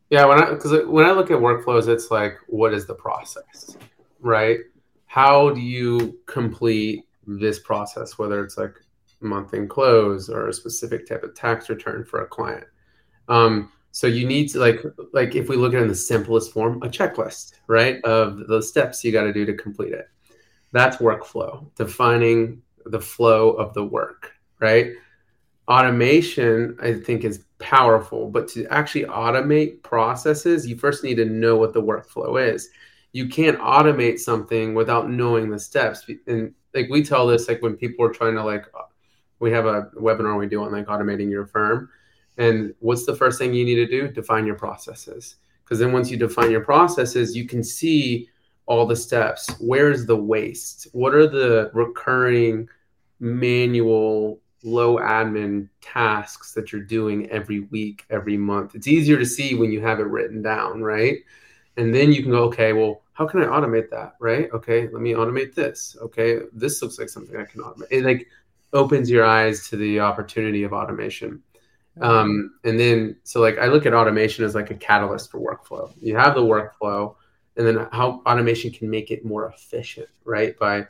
Yeah, 0.09 0.25
when 0.25 0.41
I 0.41 0.49
because 0.51 0.85
when 0.87 1.05
I 1.05 1.11
look 1.11 1.29
at 1.29 1.37
workflows, 1.37 1.87
it's 1.87 2.09
like, 2.09 2.37
what 2.47 2.73
is 2.73 2.87
the 2.87 2.95
process, 2.95 3.77
right? 4.19 4.59
How 5.05 5.51
do 5.51 5.61
you 5.61 6.17
complete 6.25 7.05
this 7.27 7.59
process? 7.59 8.17
Whether 8.17 8.43
it's 8.43 8.57
like 8.57 8.73
month 9.21 9.53
end 9.53 9.69
close 9.69 10.29
or 10.29 10.47
a 10.47 10.53
specific 10.53 11.07
type 11.07 11.23
of 11.23 11.35
tax 11.35 11.69
return 11.69 12.03
for 12.03 12.21
a 12.21 12.27
client. 12.27 12.65
Um, 13.27 13.71
so 13.91 14.07
you 14.07 14.27
need 14.27 14.49
to 14.49 14.59
like 14.59 14.81
like 15.13 15.35
if 15.35 15.47
we 15.47 15.55
look 15.55 15.73
at 15.73 15.79
it 15.79 15.83
in 15.83 15.87
the 15.87 15.95
simplest 15.95 16.51
form, 16.51 16.83
a 16.83 16.89
checklist, 16.89 17.53
right, 17.67 18.03
of 18.03 18.47
the 18.47 18.61
steps 18.61 19.03
you 19.03 19.11
got 19.13 19.23
to 19.23 19.33
do 19.33 19.45
to 19.45 19.53
complete 19.53 19.93
it. 19.93 20.09
That's 20.73 20.97
workflow, 20.97 21.73
defining 21.75 22.61
the 22.85 22.99
flow 22.99 23.51
of 23.51 23.73
the 23.73 23.85
work, 23.85 24.33
right? 24.59 24.91
Automation, 25.69 26.77
I 26.81 26.93
think, 26.93 27.23
is 27.23 27.45
powerful, 27.59 28.29
but 28.29 28.49
to 28.49 28.67
actually 28.67 29.05
automate 29.05 29.81
processes, 29.81 30.67
you 30.67 30.77
first 30.77 31.03
need 31.03 31.15
to 31.15 31.25
know 31.25 31.55
what 31.55 31.73
the 31.73 31.81
workflow 31.81 32.53
is. 32.53 32.69
You 33.13 33.29
can't 33.29 33.57
automate 33.59 34.19
something 34.19 34.73
without 34.73 35.09
knowing 35.09 35.49
the 35.49 35.57
steps. 35.57 36.05
And 36.27 36.53
like 36.73 36.89
we 36.89 37.01
tell 37.01 37.25
this, 37.25 37.47
like 37.47 37.61
when 37.61 37.77
people 37.77 38.05
are 38.05 38.11
trying 38.11 38.35
to 38.35 38.43
like 38.43 38.65
we 39.45 39.51
have 39.51 39.67
a 39.67 39.89
webinar 39.95 40.37
we 40.37 40.47
do 40.47 40.63
on 40.63 40.71
like 40.71 40.87
automating 40.87 41.29
your 41.29 41.45
firm. 41.45 41.89
And 42.37 42.73
what's 42.79 43.05
the 43.05 43.15
first 43.15 43.37
thing 43.37 43.53
you 43.53 43.63
need 43.63 43.75
to 43.75 43.87
do? 43.87 44.09
Define 44.09 44.45
your 44.45 44.55
processes. 44.55 45.35
because 45.63 45.79
then 45.79 45.91
once 45.91 46.09
you 46.09 46.17
define 46.17 46.51
your 46.51 46.65
processes, 46.65 47.35
you 47.35 47.45
can 47.47 47.63
see 47.63 48.27
all 48.65 48.85
the 48.87 48.95
steps. 48.95 49.47
Where's 49.59 50.05
the 50.05 50.15
waste? 50.15 50.87
What 50.93 51.13
are 51.13 51.27
the 51.27 51.69
recurring 51.73 52.67
manual 53.19 54.41
low 54.63 54.97
admin 54.97 55.69
tasks 55.79 56.53
that 56.53 56.71
you're 56.71 56.81
doing 56.81 57.29
every 57.29 57.61
week, 57.61 58.03
every 58.09 58.35
month. 58.35 58.73
It's 58.73 58.87
easier 58.87 59.17
to 59.17 59.25
see 59.25 59.53
when 59.53 59.71
you 59.71 59.79
have 59.81 59.99
it 59.99 60.07
written 60.07 60.41
down, 60.41 60.81
right? 60.81 61.19
And 61.77 61.93
then 61.93 62.11
you 62.11 62.23
can 62.23 62.31
go, 62.31 62.45
okay, 62.45 62.73
well, 62.73 63.03
how 63.13 63.27
can 63.27 63.41
I 63.41 63.45
automate 63.45 63.89
that, 63.91 64.15
right? 64.19 64.49
Okay, 64.53 64.89
let 64.91 65.01
me 65.01 65.13
automate 65.13 65.53
this. 65.53 65.95
Okay, 66.01 66.39
this 66.51 66.81
looks 66.81 66.97
like 66.97 67.09
something 67.09 67.37
I 67.37 67.45
can 67.45 67.61
automate. 67.61 68.03
Like 68.03 68.27
opens 68.75 69.09
your 69.09 69.25
eyes 69.25 69.67
to 69.69 69.77
the 69.77 69.99
opportunity 69.99 70.63
of 70.63 70.73
automation. 70.73 71.41
Um, 72.01 72.59
and 72.65 72.77
then, 72.77 73.15
so 73.23 73.39
like 73.39 73.57
I 73.57 73.67
look 73.67 73.85
at 73.85 73.93
automation 73.93 74.43
as 74.43 74.53
like 74.53 74.69
a 74.69 74.75
catalyst 74.75 75.31
for 75.31 75.39
workflow. 75.39 75.91
You 75.99 76.15
have 76.17 76.35
the 76.35 76.41
workflow, 76.41 77.15
and 77.55 77.65
then 77.65 77.87
how 77.93 78.21
automation 78.25 78.71
can 78.71 78.89
make 78.89 79.11
it 79.11 79.23
more 79.23 79.47
efficient, 79.47 80.09
right? 80.25 80.59
By 80.59 80.85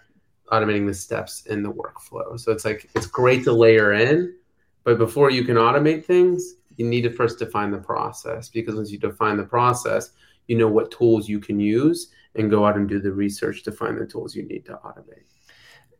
automating 0.51 0.87
the 0.87 0.93
steps 0.93 1.45
in 1.45 1.61
the 1.61 1.71
workflow. 1.71 2.39
So 2.39 2.51
it's 2.51 2.65
like 2.65 2.89
it's 2.95 3.05
great 3.05 3.43
to 3.43 3.53
layer 3.53 3.93
in, 3.93 4.35
but 4.83 4.97
before 4.97 5.29
you 5.29 5.43
can 5.43 5.57
automate 5.57 6.05
things, 6.05 6.55
you 6.77 6.87
need 6.87 7.01
to 7.01 7.11
first 7.11 7.39
define 7.39 7.71
the 7.71 7.77
process 7.77 8.49
because 8.49 8.75
once 8.75 8.91
you 8.91 8.97
define 8.97 9.37
the 9.37 9.43
process, 9.43 10.11
you 10.47 10.57
know 10.57 10.67
what 10.67 10.91
tools 10.91 11.29
you 11.29 11.39
can 11.39 11.59
use 11.59 12.09
and 12.35 12.49
go 12.49 12.65
out 12.65 12.77
and 12.77 12.89
do 12.89 12.99
the 12.99 13.11
research 13.11 13.63
to 13.63 13.71
find 13.71 13.97
the 13.97 14.05
tools 14.05 14.35
you 14.35 14.43
need 14.43 14.65
to 14.65 14.73
automate. 14.83 15.34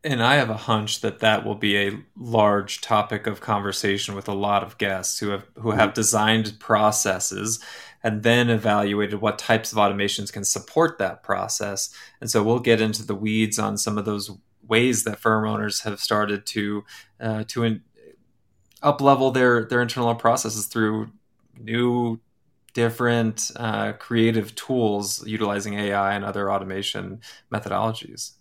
And 0.06 0.22
I 0.22 0.36
have 0.36 0.50
a 0.50 0.56
hunch 0.56 1.00
that 1.00 1.18
that 1.18 1.44
will 1.44 1.56
be 1.56 1.76
a 1.76 1.98
large 2.16 2.80
topic 2.80 3.26
of 3.26 3.40
conversation 3.40 4.14
with 4.14 4.28
a 4.28 4.34
lot 4.34 4.62
of 4.62 4.78
guests 4.78 5.18
who 5.18 5.30
have 5.30 5.46
who 5.56 5.72
have 5.72 5.88
mm-hmm. 5.88 5.94
designed 5.94 6.60
processes 6.60 7.58
and 8.04 8.22
then 8.22 8.48
evaluated 8.48 9.20
what 9.20 9.36
types 9.36 9.72
of 9.72 9.78
automations 9.78 10.32
can 10.32 10.44
support 10.44 10.98
that 10.98 11.24
process. 11.24 11.92
And 12.20 12.30
so 12.30 12.40
we'll 12.44 12.60
get 12.60 12.80
into 12.80 13.04
the 13.04 13.16
weeds 13.16 13.58
on 13.58 13.76
some 13.76 13.98
of 13.98 14.04
those 14.04 14.30
ways 14.62 15.02
that 15.02 15.18
firm 15.18 15.44
owners 15.44 15.80
have 15.80 15.98
started 15.98 16.46
to 16.46 16.84
uh, 17.18 17.42
to 17.48 17.64
in, 17.64 17.82
up 18.84 19.00
level 19.00 19.32
their 19.32 19.64
their 19.64 19.82
internal 19.82 20.14
processes 20.14 20.66
through 20.66 21.10
new 21.58 22.20
different 22.74 23.50
uh, 23.56 23.92
creative 23.94 24.54
tools 24.54 25.26
utilizing 25.26 25.74
AI 25.74 26.14
and 26.14 26.24
other 26.24 26.52
automation 26.52 27.20
methodologies. 27.52 28.35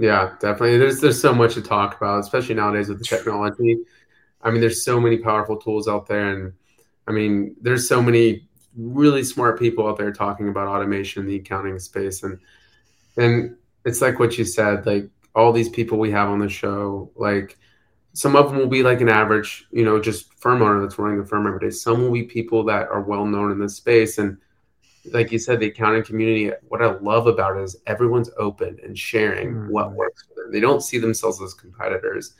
Yeah, 0.00 0.34
definitely. 0.40 0.78
There's 0.78 1.00
there's 1.00 1.20
so 1.20 1.34
much 1.34 1.54
to 1.54 1.62
talk 1.62 1.96
about, 1.96 2.20
especially 2.20 2.54
nowadays 2.54 2.88
with 2.88 2.98
the 2.98 3.04
technology. 3.04 3.78
I 4.42 4.50
mean, 4.50 4.60
there's 4.60 4.84
so 4.84 5.00
many 5.00 5.18
powerful 5.18 5.56
tools 5.56 5.88
out 5.88 6.06
there, 6.06 6.30
and 6.30 6.52
I 7.08 7.12
mean, 7.12 7.56
there's 7.60 7.88
so 7.88 8.00
many 8.00 8.48
really 8.76 9.24
smart 9.24 9.58
people 9.58 9.88
out 9.88 9.98
there 9.98 10.12
talking 10.12 10.48
about 10.48 10.68
automation 10.68 11.22
in 11.22 11.28
the 11.28 11.36
accounting 11.36 11.78
space 11.80 12.22
and 12.22 12.38
and 13.16 13.56
it's 13.84 14.00
like 14.02 14.18
what 14.20 14.38
you 14.38 14.44
said 14.44 14.86
like 14.86 15.10
all 15.34 15.52
these 15.52 15.68
people 15.70 15.98
we 15.98 16.10
have 16.10 16.28
on 16.28 16.38
the 16.38 16.48
show 16.48 17.10
like 17.16 17.58
some 18.12 18.36
of 18.36 18.48
them 18.50 18.58
will 18.58 18.68
be 18.68 18.82
like 18.84 19.00
an 19.00 19.08
average 19.08 19.66
you 19.72 19.84
know 19.84 20.00
just 20.00 20.32
firm 20.34 20.62
owner 20.62 20.80
that's 20.80 20.98
running 20.98 21.18
the 21.20 21.26
firm 21.26 21.46
every 21.46 21.60
day 21.60 21.70
some 21.70 22.02
will 22.02 22.12
be 22.12 22.22
people 22.24 22.64
that 22.64 22.88
are 22.88 23.02
well 23.02 23.24
known 23.26 23.50
in 23.52 23.58
this 23.58 23.76
space 23.76 24.18
and 24.18 24.38
like 25.12 25.32
you 25.32 25.38
said 25.38 25.60
the 25.60 25.66
accounting 25.66 26.04
community 26.04 26.50
what 26.68 26.82
i 26.82 26.86
love 26.98 27.26
about 27.26 27.56
it 27.56 27.62
is 27.62 27.76
everyone's 27.86 28.30
open 28.38 28.78
and 28.82 28.98
sharing 28.98 29.52
mm-hmm. 29.52 29.72
what 29.72 29.92
works 29.92 30.24
for 30.24 30.42
them 30.42 30.52
they 30.52 30.60
don't 30.60 30.82
see 30.82 30.98
themselves 30.98 31.40
as 31.42 31.54
competitors 31.54 32.34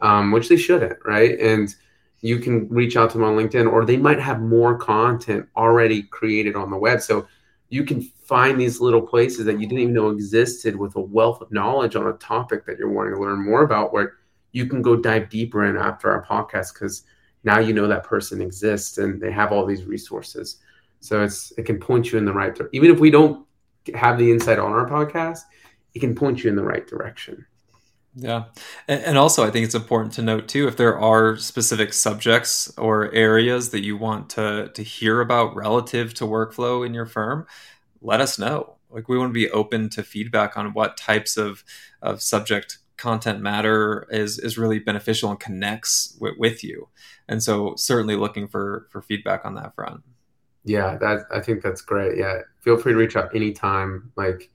um, 0.00 0.32
which 0.32 0.48
they 0.48 0.56
shouldn't 0.56 0.98
right 1.04 1.38
and 1.38 1.76
you 2.24 2.38
can 2.38 2.66
reach 2.70 2.96
out 2.96 3.10
to 3.10 3.18
them 3.18 3.26
on 3.26 3.36
LinkedIn, 3.36 3.70
or 3.70 3.84
they 3.84 3.98
might 3.98 4.18
have 4.18 4.40
more 4.40 4.78
content 4.78 5.46
already 5.58 6.04
created 6.04 6.56
on 6.56 6.70
the 6.70 6.76
web. 6.76 7.02
So 7.02 7.26
you 7.68 7.84
can 7.84 8.00
find 8.00 8.58
these 8.58 8.80
little 8.80 9.02
places 9.02 9.44
that 9.44 9.60
you 9.60 9.66
didn't 9.66 9.80
even 9.80 9.92
know 9.92 10.08
existed 10.08 10.74
with 10.74 10.96
a 10.96 11.00
wealth 11.00 11.42
of 11.42 11.52
knowledge 11.52 11.96
on 11.96 12.06
a 12.06 12.14
topic 12.14 12.64
that 12.64 12.78
you're 12.78 12.90
wanting 12.90 13.12
to 13.12 13.20
learn 13.20 13.44
more 13.44 13.62
about, 13.62 13.92
where 13.92 14.14
you 14.52 14.64
can 14.64 14.80
go 14.80 14.96
dive 14.96 15.28
deeper 15.28 15.66
in 15.66 15.76
after 15.76 16.10
our 16.10 16.24
podcast 16.24 16.72
because 16.72 17.02
now 17.42 17.58
you 17.58 17.74
know 17.74 17.86
that 17.86 18.04
person 18.04 18.40
exists 18.40 18.96
and 18.96 19.20
they 19.20 19.30
have 19.30 19.52
all 19.52 19.66
these 19.66 19.84
resources. 19.84 20.60
So 21.04 21.22
it's 21.22 21.52
it 21.58 21.66
can 21.66 21.78
point 21.78 22.10
you 22.10 22.18
in 22.18 22.24
the 22.24 22.32
right 22.32 22.54
direction. 22.54 22.70
Even 22.72 22.90
if 22.90 22.98
we 22.98 23.10
don't 23.10 23.46
have 23.94 24.18
the 24.18 24.30
insight 24.32 24.58
on 24.58 24.72
our 24.72 24.88
podcast, 24.88 25.40
it 25.94 26.00
can 26.00 26.14
point 26.14 26.42
you 26.42 26.48
in 26.48 26.56
the 26.56 26.64
right 26.64 26.86
direction. 26.86 27.44
Yeah. 28.16 28.44
And 28.86 29.18
also, 29.18 29.44
I 29.44 29.50
think 29.50 29.66
it's 29.66 29.74
important 29.74 30.14
to 30.14 30.22
note 30.22 30.48
too 30.48 30.68
if 30.68 30.76
there 30.76 30.98
are 30.98 31.36
specific 31.36 31.92
subjects 31.92 32.72
or 32.78 33.12
areas 33.12 33.70
that 33.70 33.82
you 33.82 33.96
want 33.96 34.30
to, 34.30 34.70
to 34.72 34.82
hear 34.82 35.20
about 35.20 35.54
relative 35.54 36.14
to 36.14 36.24
workflow 36.24 36.86
in 36.86 36.94
your 36.94 37.06
firm, 37.06 37.46
let 38.00 38.20
us 38.20 38.38
know. 38.38 38.76
Like, 38.88 39.08
we 39.08 39.18
want 39.18 39.30
to 39.30 39.34
be 39.34 39.50
open 39.50 39.90
to 39.90 40.04
feedback 40.04 40.56
on 40.56 40.72
what 40.72 40.96
types 40.96 41.36
of, 41.36 41.64
of 42.00 42.22
subject 42.22 42.78
content 42.96 43.40
matter 43.40 44.06
is, 44.10 44.38
is 44.38 44.56
really 44.56 44.78
beneficial 44.78 45.30
and 45.30 45.40
connects 45.40 46.12
w- 46.12 46.36
with 46.38 46.62
you. 46.62 46.88
And 47.28 47.42
so, 47.42 47.74
certainly 47.76 48.14
looking 48.14 48.46
for, 48.46 48.86
for 48.90 49.02
feedback 49.02 49.44
on 49.44 49.56
that 49.56 49.74
front. 49.74 50.02
Yeah, 50.64 50.96
that 50.96 51.26
I 51.30 51.40
think 51.40 51.62
that's 51.62 51.82
great. 51.82 52.18
Yeah. 52.18 52.40
Feel 52.60 52.78
free 52.78 52.92
to 52.92 52.98
reach 52.98 53.16
out 53.16 53.34
anytime. 53.34 54.12
Like, 54.16 54.50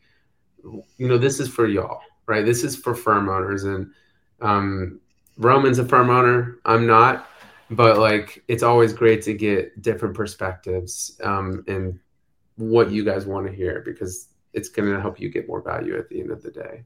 you 0.64 1.08
know, 1.08 1.18
this 1.18 1.40
is 1.40 1.48
for 1.48 1.68
y'all 1.68 2.02
right? 2.30 2.46
This 2.46 2.64
is 2.64 2.76
for 2.76 2.94
firm 2.94 3.28
owners, 3.28 3.64
and 3.64 3.92
um, 4.40 5.02
Roman's 5.38 5.80
a 5.80 5.86
firm 5.86 6.12
owner. 6.12 6.60
I'm 6.64 6.86
not, 6.86 7.28
but 7.72 7.98
like 7.98 8.44
it's 8.48 8.64
always 8.64 8.94
great 8.94 9.24
to 9.24 9.34
get 9.34 9.82
different 9.82 10.16
perspectives 10.16 11.20
um, 11.24 11.66
and 11.68 12.00
what 12.56 12.92
you 12.92 13.04
guys 13.04 13.26
want 13.26 13.48
to 13.48 13.52
hear 13.52 13.82
because 13.84 14.28
it's 14.54 14.70
going 14.70 14.94
to 14.94 15.02
help 15.02 15.20
you 15.20 15.30
get 15.30 15.48
more 15.48 15.62
value 15.62 15.98
at 15.98 16.08
the 16.10 16.22
end 16.22 16.30
of 16.30 16.44
the 16.44 16.52
day. 16.52 16.84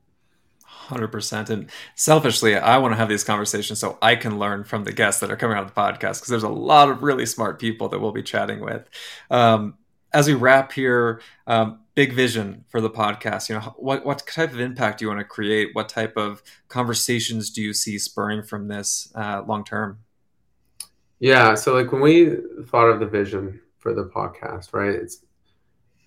100% 0.88 1.49
and 1.49 1.69
selfishly 1.95 2.55
i 2.55 2.77
want 2.77 2.91
to 2.91 2.97
have 2.97 3.09
these 3.09 3.23
conversations 3.23 3.79
so 3.79 3.97
i 4.01 4.15
can 4.15 4.38
learn 4.38 4.63
from 4.63 4.83
the 4.83 4.91
guests 4.91 5.21
that 5.21 5.31
are 5.31 5.38
coming 5.38 5.57
on 5.57 5.65
the 5.65 5.71
podcast 5.71 6.15
because 6.15 6.27
there's 6.27 6.43
a 6.43 6.49
lot 6.49 6.89
of 6.89 7.03
really 7.03 7.25
smart 7.25 7.59
people 7.59 7.89
that 7.89 7.99
we'll 7.99 8.12
be 8.12 8.23
chatting 8.23 8.59
with 8.59 8.88
um, 9.31 9.77
as 10.13 10.27
we 10.27 10.33
wrap 10.33 10.71
here, 10.71 11.21
um, 11.47 11.79
big 11.95 12.13
vision 12.13 12.63
for 12.69 12.79
the 12.79 12.89
podcast. 12.89 13.49
You 13.49 13.55
know, 13.55 13.73
what 13.77 14.05
what 14.05 14.25
type 14.25 14.51
of 14.51 14.59
impact 14.59 14.99
do 14.99 15.05
you 15.05 15.09
want 15.09 15.19
to 15.19 15.25
create? 15.25 15.69
What 15.73 15.89
type 15.89 16.15
of 16.15 16.43
conversations 16.67 17.49
do 17.49 17.62
you 17.62 17.73
see 17.73 17.97
spurring 17.97 18.43
from 18.43 18.67
this 18.67 19.12
uh, 19.15 19.43
long 19.47 19.63
term? 19.63 19.99
Yeah, 21.19 21.55
so 21.55 21.73
like 21.73 21.91
when 21.91 22.01
we 22.01 22.36
thought 22.67 22.89
of 22.89 22.99
the 22.99 23.05
vision 23.05 23.59
for 23.79 23.93
the 23.93 24.05
podcast, 24.05 24.73
right? 24.73 24.93
It's 24.93 25.25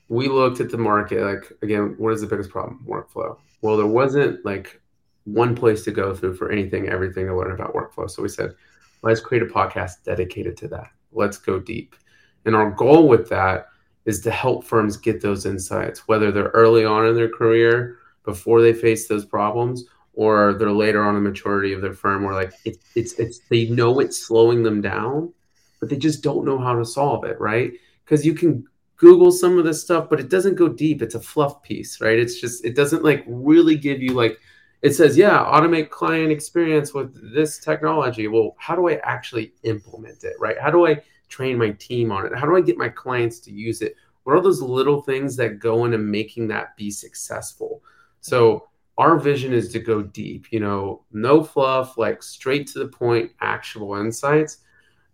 we 0.08 0.28
looked 0.28 0.60
at 0.60 0.70
the 0.70 0.78
market. 0.78 1.22
Like 1.22 1.52
again, 1.62 1.96
what 1.98 2.12
is 2.12 2.20
the 2.20 2.26
biggest 2.26 2.50
problem? 2.50 2.84
Workflow. 2.86 3.38
Well, 3.66 3.76
there 3.76 3.84
wasn't 3.84 4.44
like 4.44 4.80
one 5.24 5.56
place 5.56 5.82
to 5.86 5.90
go 5.90 6.14
through 6.14 6.36
for 6.36 6.52
anything, 6.52 6.88
everything 6.88 7.26
to 7.26 7.36
learn 7.36 7.50
about 7.50 7.74
workflow. 7.74 8.08
So 8.08 8.22
we 8.22 8.28
said, 8.28 8.54
let's 9.02 9.18
create 9.18 9.42
a 9.42 9.46
podcast 9.46 10.04
dedicated 10.04 10.56
to 10.58 10.68
that. 10.68 10.92
Let's 11.10 11.36
go 11.36 11.58
deep. 11.58 11.96
And 12.44 12.54
our 12.54 12.70
goal 12.70 13.08
with 13.08 13.28
that 13.30 13.66
is 14.04 14.20
to 14.20 14.30
help 14.30 14.62
firms 14.62 14.96
get 14.96 15.20
those 15.20 15.46
insights, 15.46 16.06
whether 16.06 16.30
they're 16.30 16.54
early 16.54 16.84
on 16.84 17.06
in 17.06 17.16
their 17.16 17.28
career 17.28 17.98
before 18.24 18.62
they 18.62 18.72
face 18.72 19.08
those 19.08 19.24
problems, 19.24 19.86
or 20.14 20.54
they're 20.54 20.70
later 20.70 21.02
on 21.02 21.16
in 21.16 21.24
the 21.24 21.28
maturity 21.28 21.72
of 21.72 21.82
their 21.82 21.92
firm 21.92 22.22
where 22.22 22.34
like 22.34 22.52
it, 22.64 22.76
it's 22.94 23.14
it's 23.14 23.40
they 23.50 23.66
know 23.66 23.98
it's 23.98 24.16
slowing 24.16 24.62
them 24.62 24.80
down, 24.80 25.34
but 25.80 25.88
they 25.88 25.96
just 25.96 26.22
don't 26.22 26.44
know 26.44 26.58
how 26.58 26.78
to 26.78 26.84
solve 26.84 27.24
it, 27.24 27.40
right? 27.40 27.72
Because 28.04 28.24
you 28.24 28.32
can 28.34 28.64
Google 28.96 29.30
some 29.30 29.58
of 29.58 29.64
this 29.64 29.82
stuff, 29.82 30.08
but 30.08 30.20
it 30.20 30.28
doesn't 30.28 30.54
go 30.54 30.68
deep. 30.68 31.02
It's 31.02 31.14
a 31.14 31.20
fluff 31.20 31.62
piece, 31.62 32.00
right? 32.00 32.18
It's 32.18 32.40
just 32.40 32.64
it 32.64 32.74
doesn't 32.74 33.04
like 33.04 33.24
really 33.26 33.76
give 33.76 34.00
you 34.00 34.14
like 34.14 34.38
it 34.82 34.94
says, 34.94 35.16
yeah, 35.16 35.38
automate 35.38 35.90
client 35.90 36.30
experience 36.30 36.94
with 36.94 37.34
this 37.34 37.58
technology. 37.58 38.28
Well, 38.28 38.54
how 38.58 38.76
do 38.76 38.88
I 38.88 39.00
actually 39.02 39.54
implement 39.62 40.22
it, 40.22 40.34
right? 40.38 40.58
How 40.60 40.70
do 40.70 40.86
I 40.86 41.02
train 41.28 41.58
my 41.58 41.70
team 41.70 42.12
on 42.12 42.26
it? 42.26 42.36
How 42.36 42.46
do 42.46 42.56
I 42.56 42.60
get 42.60 42.78
my 42.78 42.88
clients 42.88 43.40
to 43.40 43.52
use 43.52 43.82
it? 43.82 43.96
What 44.24 44.36
are 44.36 44.42
those 44.42 44.60
little 44.60 45.02
things 45.02 45.36
that 45.36 45.58
go 45.58 45.84
into 45.84 45.98
making 45.98 46.48
that 46.48 46.76
be 46.76 46.90
successful? 46.90 47.82
So 48.20 48.68
our 48.98 49.18
vision 49.18 49.52
is 49.52 49.70
to 49.72 49.78
go 49.78 50.02
deep, 50.02 50.46
you 50.50 50.60
know, 50.60 51.04
no 51.12 51.42
fluff, 51.42 51.98
like 51.98 52.22
straight 52.22 52.66
to 52.68 52.78
the 52.78 52.88
point, 52.88 53.32
actual 53.40 53.96
insights. 53.96 54.58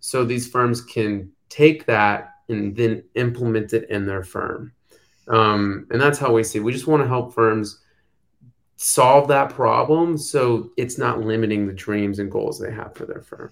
So 0.00 0.24
these 0.24 0.48
firms 0.48 0.80
can 0.80 1.30
take 1.48 1.86
that 1.86 2.31
and 2.48 2.76
then 2.76 3.04
implement 3.14 3.72
it 3.72 3.88
in 3.90 4.06
their 4.06 4.22
firm. 4.22 4.72
Um, 5.28 5.86
and 5.90 6.00
that's 6.00 6.18
how 6.18 6.32
we 6.32 6.42
see. 6.42 6.60
We 6.60 6.72
just 6.72 6.86
want 6.86 7.02
to 7.02 7.08
help 7.08 7.32
firms 7.32 7.80
solve 8.76 9.28
that 9.28 9.50
problem 9.50 10.18
so 10.18 10.72
it's 10.76 10.98
not 10.98 11.20
limiting 11.20 11.66
the 11.66 11.72
dreams 11.72 12.18
and 12.18 12.30
goals 12.30 12.58
they 12.58 12.72
have 12.72 12.94
for 12.94 13.06
their 13.06 13.22
firm. 13.22 13.50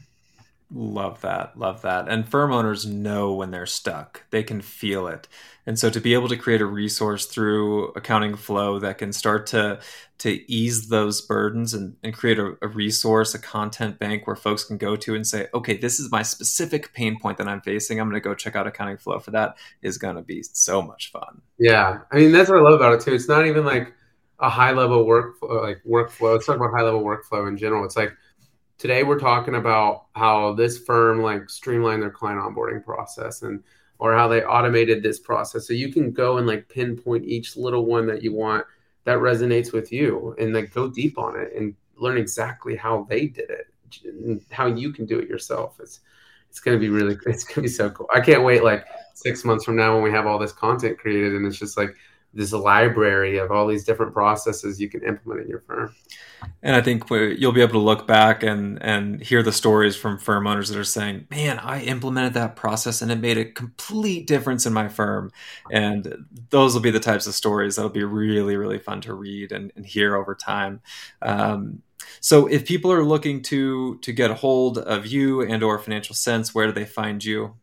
Love 0.73 1.21
that. 1.23 1.59
Love 1.59 1.83
that. 1.83 2.09
And 2.09 2.29
firm 2.29 2.53
owners 2.53 2.87
know 2.87 3.33
when 3.33 3.51
they're 3.51 3.67
stuck, 3.67 4.25
they 4.31 4.43
can 4.43 4.61
feel 4.61 5.09
it. 5.09 5.27
And 5.67 5.79
so 5.79 5.91
to 5.91 6.01
be 6.01 6.15
able 6.15 6.29
to 6.29 6.37
create 6.37 6.61
a 6.61 6.67
resource 6.67 7.27
through 7.27 7.89
accounting 7.89 8.37
flow 8.37 8.79
that 8.79 8.99
can 8.99 9.13
start 9.13 9.47
to 9.49 9.81
to 10.19 10.53
ease 10.53 10.89
those 10.89 11.23
burdens 11.23 11.73
and, 11.73 11.97
and 12.03 12.13
create 12.13 12.39
a, 12.39 12.55
a, 12.61 12.69
resource, 12.69 13.35
a 13.35 13.39
content 13.39 13.99
bank 13.99 14.27
where 14.27 14.37
folks 14.37 14.65
can 14.65 14.77
go 14.77 14.95
to 14.95 15.15
and 15.15 15.27
say, 15.27 15.49
okay, 15.55 15.79
this 15.79 15.99
is 15.99 16.11
my 16.11 16.23
specific 16.23 16.93
pain 16.93 17.19
point 17.19 17.39
that 17.39 17.49
I'm 17.49 17.63
facing. 17.63 17.99
I'm 17.99 18.07
going 18.11 18.21
to 18.21 18.29
go 18.29 18.35
check 18.35 18.55
out 18.55 18.67
accounting 18.67 18.99
flow 18.99 19.19
for 19.19 19.31
that 19.31 19.57
is 19.81 19.97
going 19.97 20.17
to 20.17 20.23
be 20.23 20.43
so 20.43 20.83
much 20.83 21.11
fun. 21.11 21.41
Yeah. 21.59 22.01
I 22.13 22.17
mean, 22.17 22.33
that's 22.33 22.51
what 22.51 22.59
I 22.59 22.63
love 22.63 22.75
about 22.75 22.95
it 22.95 23.01
too. 23.01 23.15
It's 23.15 23.29
not 23.29 23.47
even 23.47 23.65
like 23.65 23.95
a 24.41 24.51
high 24.51 24.73
level 24.73 25.07
workflow, 25.07 25.63
like 25.63 25.81
workflow. 25.89 26.35
Let's 26.35 26.45
talk 26.45 26.57
about 26.57 26.73
high 26.73 26.83
level 26.83 27.03
workflow 27.03 27.49
in 27.49 27.57
general. 27.57 27.87
It's 27.87 27.97
like, 27.97 28.13
today 28.81 29.03
we're 29.03 29.19
talking 29.19 29.57
about 29.57 30.07
how 30.17 30.55
this 30.55 30.79
firm 30.79 31.21
like 31.21 31.51
streamlined 31.51 32.03
their 32.03 32.11
client 32.11 32.41
onboarding 32.41 32.83
process 32.83 33.43
and 33.43 33.63
or 33.99 34.17
how 34.17 34.27
they 34.27 34.43
automated 34.43 35.03
this 35.03 35.21
process. 35.21 35.67
So 35.67 35.75
you 35.75 35.93
can 35.93 36.11
go 36.11 36.39
and 36.39 36.47
like 36.47 36.67
pinpoint 36.71 37.27
each 37.27 37.59
little 37.59 37.85
one 37.85 38.07
that 38.07 38.23
you 38.23 38.33
want 38.33 38.65
that 39.05 39.19
resonates 39.19 39.75
with 39.75 39.93
you 39.93 40.35
and 40.39 40.55
like 40.55 40.73
go 40.73 40.89
deep 40.89 41.19
on 41.19 41.39
it 41.39 41.53
and 41.55 41.75
learn 41.97 42.17
exactly 42.17 42.75
how 42.75 43.07
they 43.11 43.27
did 43.27 43.51
it 43.51 43.67
and 44.05 44.41
how 44.51 44.67
you 44.67 44.93
can 44.95 45.05
do 45.05 45.19
it 45.19 45.29
yourself. 45.29 45.79
It's 45.79 46.01
it's 46.49 46.61
going 46.61 46.75
to 46.75 46.81
be 46.81 46.89
really 46.89 47.19
it's 47.27 47.45
going 47.45 47.57
to 47.57 47.63
be 47.63 47.69
so 47.69 47.91
cool. 47.91 48.09
I 48.15 48.21
can't 48.21 48.43
wait 48.43 48.65
like 48.65 48.87
six 49.13 49.45
months 49.45 49.67
from 49.67 49.77
now 49.77 49.93
when 49.93 50.03
we 50.03 50.11
have 50.11 50.27
all 50.27 50.39
this 50.39 50.53
content 50.53 50.99
created 50.99 51.35
and 51.35 51.47
it's 51.47 51.59
just 51.59 51.77
like 51.77 51.95
this 52.33 52.53
library 52.53 53.39
of 53.39 53.51
all 53.51 53.67
these 53.67 53.85
different 53.85 54.13
processes 54.13 54.81
you 54.81 54.89
can 54.89 55.03
implement 55.03 55.43
in 55.43 55.49
your 55.49 55.61
firm. 55.61 55.95
And 56.63 56.77
I 56.77 56.81
think 56.81 57.09
you'll 57.11 57.53
be 57.53 57.61
able 57.61 57.73
to 57.73 57.79
look 57.79 58.07
back 58.07 58.43
and 58.43 58.83
and 58.83 59.21
hear 59.21 59.43
the 59.43 59.53
stories 59.53 59.97
from 59.97 60.19
firm 60.19 60.47
owners 60.47 60.69
that 60.69 60.79
are 60.79 60.85
saying, 60.85 61.27
"Man, 61.31 61.59
I 61.59 61.83
implemented 61.83 62.35
that 62.35 62.57
process 62.57 63.03
and 63.03 63.11
it 63.11 63.21
made 63.21 63.37
a 63.37 63.45
complete 63.45 64.27
difference 64.27 64.65
in 64.65 64.73
my 64.73 64.89
firm." 64.89 65.33
And 65.71 66.27
those 66.51 66.75
will 66.75 66.81
be 66.81 66.91
the 66.91 67.01
types 67.01 67.27
of 67.27 67.35
stories 67.35 67.77
that'll 67.77 67.91
be 67.91 68.05
really 68.05 68.57
really 68.57 68.79
fun 68.79 69.01
to 69.03 69.15
read 69.15 69.53
and, 69.53 69.73
and 69.77 69.85
hear 69.85 70.17
over 70.17 70.35
time. 70.35 70.81
Um, 71.23 71.83
so, 72.21 72.47
if 72.47 72.67
people 72.67 72.93
are 72.93 73.05
looking 73.05 73.43
to 73.45 73.99
to 73.99 74.13
get 74.13 74.31
a 74.31 74.35
hold 74.35 74.79
of 74.79 75.07
you 75.07 75.43
and 75.43 75.63
or 75.63 75.79
Financial 75.79 76.15
Cents, 76.15 76.55
where 76.55 76.67
do 76.67 76.73
they 76.73 76.85
find 76.87 77.25
you? 77.25 77.55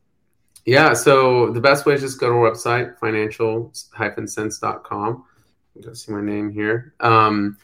Yeah, 0.67 0.91
so 0.91 1.49
the 1.51 1.61
best 1.61 1.85
way 1.85 1.93
is 1.93 2.01
just 2.01 2.19
go 2.19 2.27
to 2.27 2.33
our 2.33 2.51
website, 2.51 2.99
financial-cents.com. 2.99 5.23
You 5.73 5.81
can 5.81 5.89
go 5.89 5.93
see 5.93 6.11
my 6.11 6.19
name 6.19 6.51
here. 6.51 6.93
Um, 6.99 7.57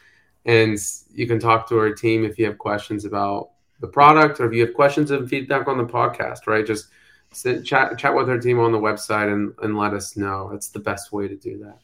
and 0.45 0.77
you 1.13 1.27
can 1.27 1.37
talk 1.37 1.67
to 1.67 1.77
our 1.79 1.93
team 1.93 2.23
if 2.23 2.39
you 2.39 2.45
have 2.45 2.57
questions 2.57 3.03
about 3.03 3.49
the 3.81 3.89
product 3.89 4.39
or 4.39 4.45
if 4.45 4.53
you 4.53 4.65
have 4.65 4.73
questions 4.73 5.11
and 5.11 5.29
feedback 5.29 5.67
on 5.67 5.77
the 5.77 5.83
podcast, 5.83 6.47
right? 6.47 6.65
Just 6.65 6.87
sit, 7.33 7.65
chat 7.65 7.97
chat 7.97 8.15
with 8.15 8.29
our 8.29 8.39
team 8.39 8.61
on 8.61 8.71
the 8.71 8.79
website 8.79 9.33
and, 9.33 9.53
and 9.61 9.77
let 9.77 9.93
us 9.93 10.15
know. 10.15 10.51
It's 10.53 10.69
the 10.69 10.79
best 10.79 11.11
way 11.11 11.27
to 11.27 11.35
do 11.35 11.57
that. 11.57 11.79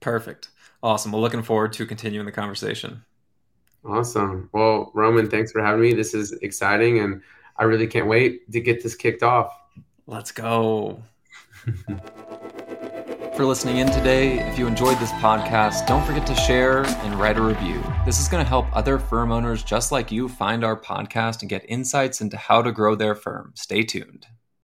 Perfect. 0.00 0.48
Awesome. 0.82 1.12
Well, 1.12 1.20
looking 1.20 1.44
forward 1.44 1.72
to 1.74 1.86
continuing 1.86 2.26
the 2.26 2.32
conversation. 2.32 3.04
Awesome. 3.84 4.50
Well, 4.52 4.90
Roman, 4.92 5.30
thanks 5.30 5.52
for 5.52 5.62
having 5.62 5.82
me. 5.82 5.94
This 5.94 6.14
is 6.14 6.32
exciting 6.42 6.98
and 6.98 7.22
I 7.58 7.62
really 7.62 7.86
can't 7.86 8.08
wait 8.08 8.50
to 8.50 8.60
get 8.60 8.82
this 8.82 8.96
kicked 8.96 9.22
off. 9.22 9.56
Let's 10.08 10.30
go. 10.30 11.02
For 13.34 13.44
listening 13.44 13.78
in 13.78 13.90
today, 13.90 14.38
if 14.48 14.56
you 14.56 14.68
enjoyed 14.68 14.98
this 14.98 15.10
podcast, 15.12 15.86
don't 15.88 16.06
forget 16.06 16.24
to 16.28 16.34
share 16.36 16.86
and 16.86 17.16
write 17.16 17.36
a 17.36 17.42
review. 17.42 17.82
This 18.04 18.20
is 18.20 18.28
going 18.28 18.42
to 18.42 18.48
help 18.48 18.66
other 18.74 19.00
firm 19.00 19.32
owners 19.32 19.64
just 19.64 19.90
like 19.90 20.12
you 20.12 20.28
find 20.28 20.64
our 20.64 20.80
podcast 20.80 21.40
and 21.40 21.50
get 21.50 21.66
insights 21.68 22.20
into 22.20 22.36
how 22.36 22.62
to 22.62 22.70
grow 22.70 22.94
their 22.94 23.16
firm. 23.16 23.52
Stay 23.56 23.82
tuned. 23.82 24.28